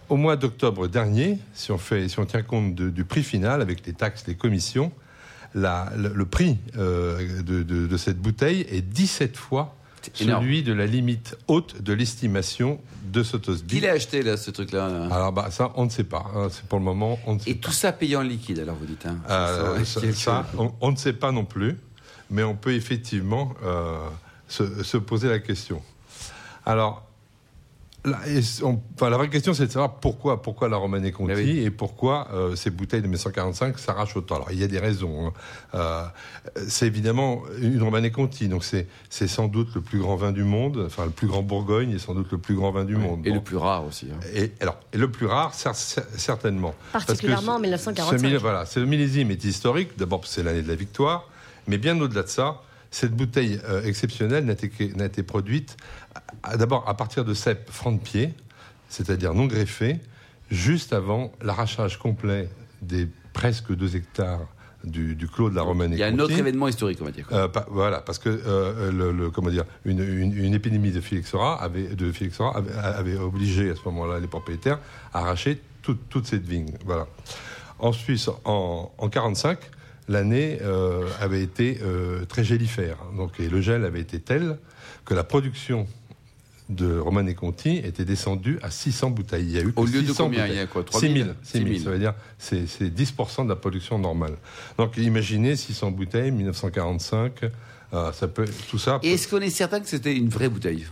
Au 0.09 0.17
mois 0.17 0.37
d'octobre 0.37 0.89
dernier, 0.89 1.39
si 1.55 1.71
on, 1.71 1.79
fait, 1.79 2.09
si 2.09 2.19
on 2.19 2.25
tient 2.25 2.43
compte 2.43 2.75
du 2.75 3.05
prix 3.05 3.23
final 3.23 3.63
avec 3.63 3.87
les 3.87 3.93
taxes, 3.93 4.25
les 4.27 4.35
commissions, 4.35 4.91
le, 5.55 6.25
prix 6.25 6.59
euh, 6.77 7.43
de 7.43 7.97
cette 7.97 8.19
bouteille 8.19 8.67
est 8.69 8.83
17 8.83 9.37
fois 9.37 9.78
Énorme. 10.21 10.43
celui 10.45 10.63
de 10.63 10.73
la 10.73 10.87
limite 10.87 11.37
haute 11.49 11.81
de 11.83 11.93
l'estimation 11.93 12.81
de 13.05 13.23
Sotheby's. 13.23 13.63
Qui 13.67 13.81
l'a 13.81 13.93
acheté, 13.93 14.23
là, 14.23 14.37
ce 14.37 14.51
truc-là 14.51 14.89
là 14.89 15.15
Alors 15.15 15.33
bah, 15.33 15.49
ça, 15.51 15.73
on 15.77 15.85
ne 15.87 15.91
sait 15.91 16.05
pas. 16.05 16.27
hein. 16.37 16.49
C'est 16.51 16.65
pour 16.65 16.79
le 16.79 16.85
moment, 16.85 17.19
on 17.27 17.35
ne 17.35 17.39
sait 17.39 17.51
Et 17.51 17.55
pas. 17.55 17.69
tout 17.69 17.73
ça 17.73 17.93
payé 17.93 18.17
en 18.17 18.23
liquide, 18.23 18.59
alors 18.59 18.77
vous 18.77 18.87
dites. 18.87 19.07
Hein? 19.07 19.19
Euh, 19.31 19.79
Ça, 19.79 19.85
ça, 19.85 20.01
quel- 20.03 20.15
ça, 20.15 20.47
on, 20.59 20.73
on 20.81 20.91
ne 20.93 20.97
sait 20.97 21.13
pas 21.15 21.33
non 21.33 21.45
plus, 21.45 21.77
mais 22.31 22.43
on 22.43 22.55
peut 22.55 22.75
effectivement 22.75 23.55
euh, 23.65 23.97
se, 24.49 24.83
se 24.83 24.97
poser 24.99 25.29
la 25.29 25.39
question. 25.39 25.83
Alors, 26.67 27.08
la, 28.05 28.19
et 28.29 28.41
on- 28.63 28.81
enfin, 28.95 29.11
la 29.11 29.17
vraie 29.17 29.29
question, 29.29 29.53
c'est 29.55 29.67
de 29.67 29.73
savoir 29.73 29.95
pourquoi, 29.97 30.41
pourquoi 30.41 30.69
la 30.69 30.77
Romanée 30.77 31.11
Conti 31.13 31.29
Mais 31.33 31.37
oui. 31.37 31.59
et 31.61 31.71
pourquoi 31.71 32.29
euh, 32.33 32.55
ces 32.57 32.71
bouteilles 32.71 33.01
de 33.03 33.07
1945 33.07 33.79
s'arrachent 33.79 34.17
autant. 34.17 34.37
Alors, 34.37 34.53
il 34.53 34.59
y 34.61 34.65
a 34.65 34.69
des 34.69 34.79
raisons. 34.79 35.27
hein. 35.29 35.33
Euh, 35.75 36.05
c'est 36.69 36.87
évidemment 36.87 37.43
une 37.61 37.83
Romanée 37.83 38.11
Conti, 38.11 38.49
donc 38.49 38.65
c'est 38.65 38.87
c'est 39.11 39.27
sans 39.29 39.49
doute 39.49 39.75
le 39.75 39.81
plus 39.81 39.99
grand 39.99 40.17
vin 40.17 40.33
du 40.33 40.45
monde, 40.45 40.83
enfin 40.87 41.05
le 41.05 41.11
plus 41.11 41.27
grand 41.27 41.43
Bourgogne 41.43 41.91
et 41.91 41.99
sans 41.99 42.15
doute 42.15 42.31
le 42.33 42.39
plus 42.39 42.55
grand 42.55 42.71
vin 42.71 42.85
du 42.85 42.97
monde. 42.97 43.27
Et 43.27 43.31
Bon. 43.31 43.37
le 43.37 43.43
plus 43.43 43.57
rare 43.57 43.85
aussi. 43.85 44.07
hein. 44.13 44.21
Et, 44.35 44.53
alors, 44.61 44.79
et 44.93 44.99
le 44.99 45.11
plus 45.11 45.27
rare, 45.27 45.53
cer- 45.55 45.73
cer- 45.75 46.05
certainement. 46.17 46.75
Parce 46.93 47.05
que 47.05 47.09
Particulièrement 47.13 47.53
en 47.55 47.57
ce- 47.59 47.63
1945. 47.63 48.19
ce 48.19 48.23
milli- 48.25 48.37
voilà, 48.39 48.65
ce 48.65 48.81
millésime 48.81 49.31
est 49.31 49.45
historique. 49.45 49.99
D'abord, 49.99 50.23
c'est 50.27 50.43
l'année 50.43 50.63
de 50.63 50.69
la 50.69 50.77
victoire. 50.77 51.29
Mais 51.67 51.77
bien 51.79 52.01
au-delà 52.01 52.23
de 52.23 52.29
ça, 52.29 52.63
cette 52.91 53.13
bouteille 53.15 53.61
euh, 53.69 53.83
exceptionnelle 53.85 54.45
n'a 54.45 54.53
été, 54.53 54.93
n'a 54.95 55.07
été 55.07 55.23
produite 55.23 55.77
d'abord 56.57 56.89
à 56.89 56.95
partir 56.97 57.25
de 57.25 57.35
cèpes 57.35 57.71
francs 57.71 57.99
de 57.99 58.03
pied, 58.03 58.35
c'est-à-dire 58.89 59.35
non 59.35 59.47
greffés, 59.47 59.99
juste 60.51 60.93
avant 60.93 61.33
l'arrachage 61.43 61.99
complet 61.99 62.49
des 62.83 63.09
presque 63.33 63.73
2 63.75 63.97
hectares 63.97 64.41
du, 64.85 65.15
du 65.17 65.27
clos 65.29 65.51
de 65.51 65.57
la 65.57 65.63
Romanée 65.63 65.97
Il 65.97 65.99
y 65.99 66.03
a 66.03 66.07
un 66.07 66.19
autre 66.21 66.39
événement 66.39 66.69
historique, 66.69 66.99
on 67.03 67.05
va 67.05 67.11
dire. 67.11 67.27
Euh, 67.33 67.49
pa- 67.49 67.67
voilà, 67.69 68.01
parce 68.01 68.19
que 68.19 68.29
euh, 68.29 68.91
le, 68.93 69.13
le- 69.13 69.31
comment 69.31 69.51
dire, 69.51 69.65
une, 69.85 69.99
une- 70.01 70.33
une 70.37 70.55
épidémie 70.55 70.93
de 70.93 71.01
phylloxéra 71.01 71.61
avait, 71.63 71.89
de 71.95 72.13
avait, 72.55 72.73
avait 72.79 73.17
obligé 73.17 73.71
à 73.71 73.75
ce 73.75 73.81
moment-là 73.87 74.21
les 74.21 74.29
propriétaires 74.29 74.79
à 75.13 75.19
arracher 75.21 75.61
toute, 75.83 76.09
toute 76.09 76.27
cette 76.27 76.45
vigne. 76.47 76.71
Voilà. 76.87 77.07
En 77.81 77.93
Suisse, 77.93 78.31
en, 78.45 78.91
en 78.97 79.09
45, 79.09 79.59
l'année 80.09 80.59
euh, 80.63 81.07
avait 81.21 81.43
été 81.43 81.79
euh, 81.83 82.25
très 82.25 82.45
gélifère. 82.45 82.97
Donc, 83.17 83.39
et 83.41 83.49
le 83.49 83.61
gel 83.61 83.85
avait 83.85 84.01
été 84.01 84.21
tel 84.21 84.59
que 85.05 85.15
la 85.15 85.25
production 85.25 85.87
de 86.69 86.99
Romanée 86.99 87.35
Conti 87.35 87.79
était 87.79 88.05
descendue 88.05 88.59
à 88.63 88.71
600 88.71 89.11
bouteilles. 89.11 89.45
Il 89.45 89.53
y 89.53 89.59
a 89.59 89.63
eu 89.63 89.73
Au 89.77 89.87
lieu 89.87 90.03
de 90.03 90.09
600 90.09 90.25
combien 90.25 90.41
bouteilles. 90.41 90.57
Il 90.57 90.59
y 90.59 90.63
a 90.63 90.67
quoi 90.67 90.85
6 90.91 91.01
000. 91.01 91.13
3000 91.13 91.35
6 91.43 91.59
000, 91.59 91.85
ça 91.85 91.91
veut 91.91 91.99
dire 91.99 92.15
c'est 92.39 92.67
c'est 92.67 92.89
10% 92.89 93.45
de 93.45 93.49
la 93.49 93.57
production 93.57 93.99
normale. 93.99 94.37
Donc 94.77 94.97
imaginez 94.97 95.57
600 95.57 95.93
bouteilles, 95.93 96.31
1945, 96.31 97.45
euh, 97.95 98.13
ça 98.13 98.29
peut, 98.29 98.45
tout 98.69 98.79
ça. 98.79 99.01
Et 99.03 99.13
est-ce 99.13 99.29
qu'on 99.29 99.41
est 99.41 99.51
certain 99.51 99.81
que 99.81 99.89
c'était 99.89 100.15
une 100.15 100.29
vraie 100.29 100.49
bouteille? 100.49 100.87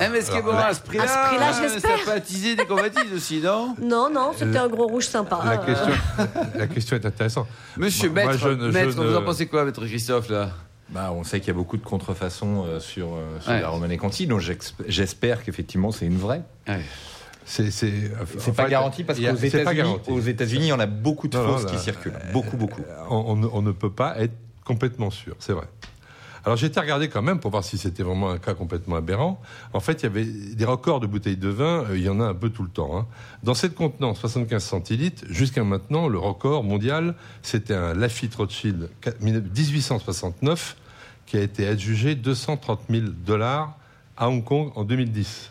Ah, 0.00 0.08
mais 0.10 0.18
est-ce 0.18 0.30
que 0.30 0.40
bon, 0.42 0.52
là- 0.52 0.66
à 0.66 0.74
ce 0.74 0.80
prix-là, 0.80 1.04
À 1.04 1.06
ce 1.06 1.28
prix-là, 1.28 1.50
euh, 1.50 1.68
j'espère. 1.72 1.98
ça 2.04 2.12
attiser 2.14 2.56
des 2.56 2.64
convoitises 2.64 3.12
aussi, 3.14 3.40
non 3.40 3.74
Non, 3.82 4.08
non, 4.10 4.32
c'était 4.36 4.58
un 4.58 4.68
gros 4.68 4.86
rouge 4.86 5.06
sympa. 5.06 5.38
la, 5.44 5.60
Euh, 5.60 5.66
question, 5.66 5.92
la 6.56 6.66
question 6.66 6.96
est 6.96 7.06
intéressante. 7.06 7.46
Monsieur 7.76 8.08
Moi- 8.10 8.22
moi, 8.24 8.32
Maître, 8.32 8.44
je 8.44 8.48
ne- 8.54 8.70
je 8.70 8.78
Maître, 8.78 9.00
ne- 9.02 9.06
vous 9.08 9.16
en 9.16 9.22
pensez 9.22 9.46
quoi, 9.46 9.64
Maître 9.64 9.84
Christophe, 9.84 10.28
là? 10.30 10.50
Bah, 10.88 11.12
on 11.14 11.22
sait 11.22 11.38
qu'il 11.38 11.48
y 11.48 11.50
a 11.50 11.54
beaucoup 11.54 11.76
de 11.76 11.84
contrefaçons 11.84 12.64
euh, 12.66 12.80
sur, 12.80 13.14
euh, 13.14 13.38
sur 13.40 13.52
Ouais. 13.52 13.60
la 13.60 13.68
Romanée 13.68 13.96
Conti, 13.96 14.26
donc 14.26 14.40
j'ex- 14.40 14.74
j'espère 14.88 15.44
qu'effectivement 15.44 15.92
c'est 15.92 16.06
une 16.06 16.18
vraie. 16.18 16.42
Ouais. 16.66 16.80
C'est 17.44 17.70
c'est- 17.70 18.10
C'est 18.38 18.50
enfin, 18.50 18.52
pas 18.64 18.68
garanti 18.68 19.04
parce 19.04 19.18
il 19.18 19.22
y 19.22 19.28
a- 19.28 19.32
qu'aux 19.32 19.36
c'est 19.38 19.50
pas 19.50 19.58
États-Unis, 19.72 19.76
garanti. 19.82 20.10
aux 20.10 20.20
États-Unis, 20.20 20.64
il 20.66 20.68
y 20.68 20.72
en 20.72 20.80
a 20.80 20.86
beaucoup 20.86 21.28
de 21.28 21.36
Non, 21.36 21.44
non, 21.46 21.52
fausses 21.58 21.64
là, 21.66 21.70
qui 21.70 21.78
circulent, 21.78 22.18
beaucoup, 22.32 22.56
beaucoup. 22.56 22.82
on, 23.08 23.16
on 23.16 23.36
ne- 23.36 23.48
on 23.52 23.62
ne 23.62 23.72
peut 23.72 23.90
pas 23.90 24.14
être 24.18 24.32
complètement 24.64 25.10
sûr, 25.10 25.34
c'est 25.40 25.52
vrai. 25.52 25.66
Alors 26.44 26.56
j'ai 26.56 26.66
été 26.68 26.80
regardé 26.80 27.08
quand 27.08 27.20
même 27.22 27.38
pour 27.38 27.50
voir 27.50 27.62
si 27.64 27.76
c'était 27.76 28.02
vraiment 28.02 28.30
un 28.30 28.38
cas 28.38 28.54
complètement 28.54 28.96
aberrant. 28.96 29.40
En 29.74 29.80
fait, 29.80 30.00
il 30.00 30.04
y 30.04 30.06
avait 30.06 30.24
des 30.24 30.64
records 30.64 31.00
de 31.00 31.06
bouteilles 31.06 31.36
de 31.36 31.48
vin, 31.48 31.84
euh, 31.90 31.96
il 31.98 32.02
y 32.02 32.08
en 32.08 32.18
a 32.20 32.24
un 32.24 32.34
peu 32.34 32.48
tout 32.50 32.62
le 32.62 32.70
temps. 32.70 32.96
hein. 32.98 33.06
Dans 33.42 33.54
cette 33.54 33.74
contenance, 33.74 34.20
75 34.20 34.62
centilitres, 34.64 35.24
jusqu'à 35.28 35.64
maintenant, 35.64 36.08
le 36.08 36.18
record 36.18 36.64
mondial, 36.64 37.14
c'était 37.42 37.74
un 37.74 37.92
Lafitte 37.94 38.34
Rothschild 38.34 38.88
4- 39.02 39.20
1869 39.20 40.76
qui 41.26 41.36
a 41.36 41.40
été 41.42 41.66
adjugé 41.66 42.14
230 42.14 42.80
000 42.88 43.06
dollars 43.24 43.76
à 44.16 44.28
Hong 44.28 44.42
Kong 44.42 44.72
en 44.74 44.84
2010. 44.84 45.50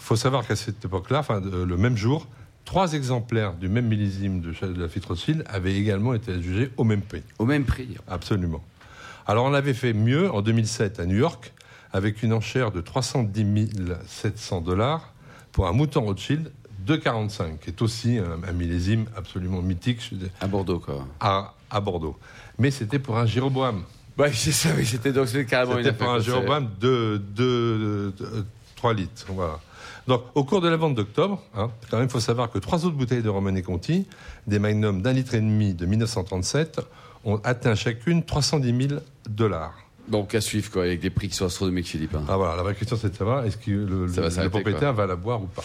Il 0.00 0.04
faut 0.04 0.16
savoir 0.16 0.46
qu'à 0.46 0.56
cette 0.56 0.84
époque-là, 0.84 1.18
enfin, 1.20 1.40
de- 1.40 1.64
le 1.64 1.76
même 1.76 1.96
jour, 1.96 2.26
trois 2.64 2.94
exemplaires 2.94 3.52
du 3.54 3.68
même 3.68 3.86
millésime 3.86 4.40
de, 4.40 4.52
de 4.52 5.06
Rothschild 5.06 5.44
avaient 5.48 5.74
également 5.76 6.14
été 6.14 6.32
adjugés 6.32 6.70
au 6.76 6.84
même 6.84 7.02
prix. 7.02 7.22
Au 7.38 7.44
même 7.44 7.64
prix. 7.64 7.96
Absolument. 8.08 8.62
Alors 9.28 9.44
on 9.44 9.52
avait 9.52 9.74
fait 9.74 9.92
mieux 9.92 10.32
en 10.32 10.40
2007 10.40 11.00
à 11.00 11.06
New 11.06 11.16
York 11.18 11.52
avec 11.92 12.22
une 12.22 12.32
enchère 12.32 12.72
de 12.72 12.80
310 12.80 13.68
700 14.06 14.62
dollars 14.62 15.12
pour 15.52 15.66
un 15.68 15.72
mouton 15.72 16.02
Rothschild 16.02 16.50
2,45, 16.86 17.58
qui 17.58 17.68
est 17.68 17.82
aussi 17.82 18.18
un, 18.18 18.52
millésime 18.52 19.04
absolument 19.14 19.60
mythique 19.60 20.10
À 20.40 20.46
Bordeaux, 20.46 20.78
quoi. 20.78 21.06
à, 21.20 21.54
à 21.70 21.80
Bordeaux. 21.80 22.16
Mais 22.58 22.70
c'était 22.70 22.98
pour 22.98 23.18
un 23.18 23.26
Jéroboam. 23.26 23.82
Ouais, 24.16 24.32
c'est 24.32 24.52
ça, 24.52 24.70
oui, 24.74 24.86
c'était 24.86 25.12
donc 25.12 25.28
carrément 25.46 25.76
C'était 25.76 25.92
pour 25.92 26.08
un 26.10 26.60
de, 26.62 27.22
de, 27.34 28.12
de- 28.16 28.46
3 28.76 28.94
litres. 28.94 29.26
Voilà. 29.28 29.60
Donc, 30.06 30.22
au 30.34 30.44
cours 30.44 30.62
de 30.62 30.68
la 30.68 30.76
vente 30.76 30.94
d'octobre, 30.94 31.42
hein, 31.54 31.70
quand 31.90 31.98
même, 31.98 32.06
il 32.06 32.10
faut 32.10 32.20
savoir 32.20 32.50
que 32.50 32.58
trois 32.58 32.86
autres 32.86 32.96
bouteilles 32.96 33.22
de 33.22 33.28
Romanée 33.28 33.62
Conti, 33.62 34.06
des 34.46 34.58
magnums 34.58 35.02
d'un 35.02 35.12
litre 35.12 35.34
et 35.34 35.40
demi 35.40 35.74
de 35.74 35.84
1937, 35.84 36.80
ont 37.24 37.36
atteint 37.44 37.74
chacune 37.74 38.22
310 38.24 38.88
000 38.88 39.00
dollars. 39.28 39.74
Donc 40.08 40.34
à 40.34 40.40
suivre 40.40 40.70
quoi, 40.70 40.84
avec 40.84 41.00
des 41.00 41.10
prix 41.10 41.28
qui 41.28 41.34
sont 41.36 41.44
astronomiques, 41.44 41.88
Philippe. 41.88 42.14
hein. 42.14 42.24
Ah 42.30 42.38
voilà, 42.38 42.56
la 42.56 42.62
vraie 42.62 42.74
question 42.74 42.96
c'est 42.98 43.10
de 43.10 43.14
savoir 43.14 43.44
est-ce 43.44 43.58
que 43.58 43.70
le, 43.70 44.08
Ça 44.08 44.22
va 44.22 44.44
le- 44.44 44.48
propriétaire 44.48 44.94
va 44.94 45.06
la 45.06 45.16
boire 45.16 45.42
ou 45.42 45.46
pas? 45.48 45.62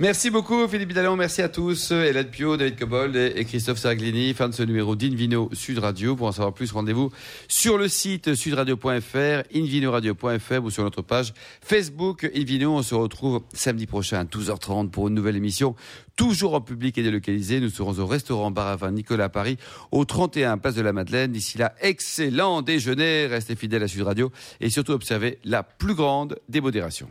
Merci 0.00 0.30
beaucoup 0.30 0.66
Philippe 0.66 0.88
Bidalon, 0.88 1.14
merci 1.14 1.42
à 1.42 1.48
tous. 1.48 1.92
Hélène 1.92 2.26
Pio, 2.26 2.56
David 2.56 2.76
Cobold 2.76 3.14
et 3.14 3.34
et 3.36 3.44
Christophe 3.44 3.78
Saraglini. 3.78 4.34
Fin 4.34 4.48
de 4.48 4.54
ce 4.54 4.64
numéro 4.64 4.96
d'Invino 4.96 5.48
Sud 5.52 5.78
Radio. 5.78 6.16
Pour 6.16 6.26
en 6.26 6.32
savoir 6.32 6.52
plus, 6.52 6.72
rendez-vous 6.72 7.12
sur 7.46 7.78
le 7.78 7.86
site 7.86 8.34
sudradio.fr, 8.34 9.44
invinoradio.fr 9.54 10.64
ou 10.64 10.70
sur 10.70 10.82
notre 10.82 11.02
page 11.02 11.32
Facebook 11.62 12.28
Invino. 12.34 12.72
On 12.76 12.82
se 12.82 12.96
retrouve 12.96 13.42
samedi 13.52 13.86
prochain 13.86 14.18
à 14.18 14.24
12h30 14.24 14.90
pour 14.90 15.06
une 15.06 15.14
nouvelle 15.14 15.36
émission. 15.36 15.76
Toujours 16.16 16.54
en 16.54 16.60
public 16.60 16.96
et 16.98 17.02
délocalisé. 17.02 17.60
Nous 17.60 17.70
serons 17.70 17.98
au 17.98 18.06
restaurant 18.06 18.50
Bar 18.50 18.68
à 18.68 18.76
Vin 18.76 18.92
Nicolas 18.92 19.28
Paris, 19.28 19.56
au 19.90 20.04
31 20.04 20.58
Place 20.58 20.74
de 20.74 20.82
la 20.82 20.92
Madeleine. 20.92 21.32
D'ici 21.32 21.58
là, 21.58 21.74
excellent 21.80 22.62
déjeuner. 22.62 23.26
Restez 23.26 23.56
fidèles 23.56 23.82
à 23.82 23.88
Sud 23.88 24.02
Radio 24.02 24.30
et 24.60 24.70
surtout 24.70 24.92
observez 24.92 25.38
la 25.44 25.62
plus 25.62 25.94
grande 25.94 26.38
démodération. 26.48 27.08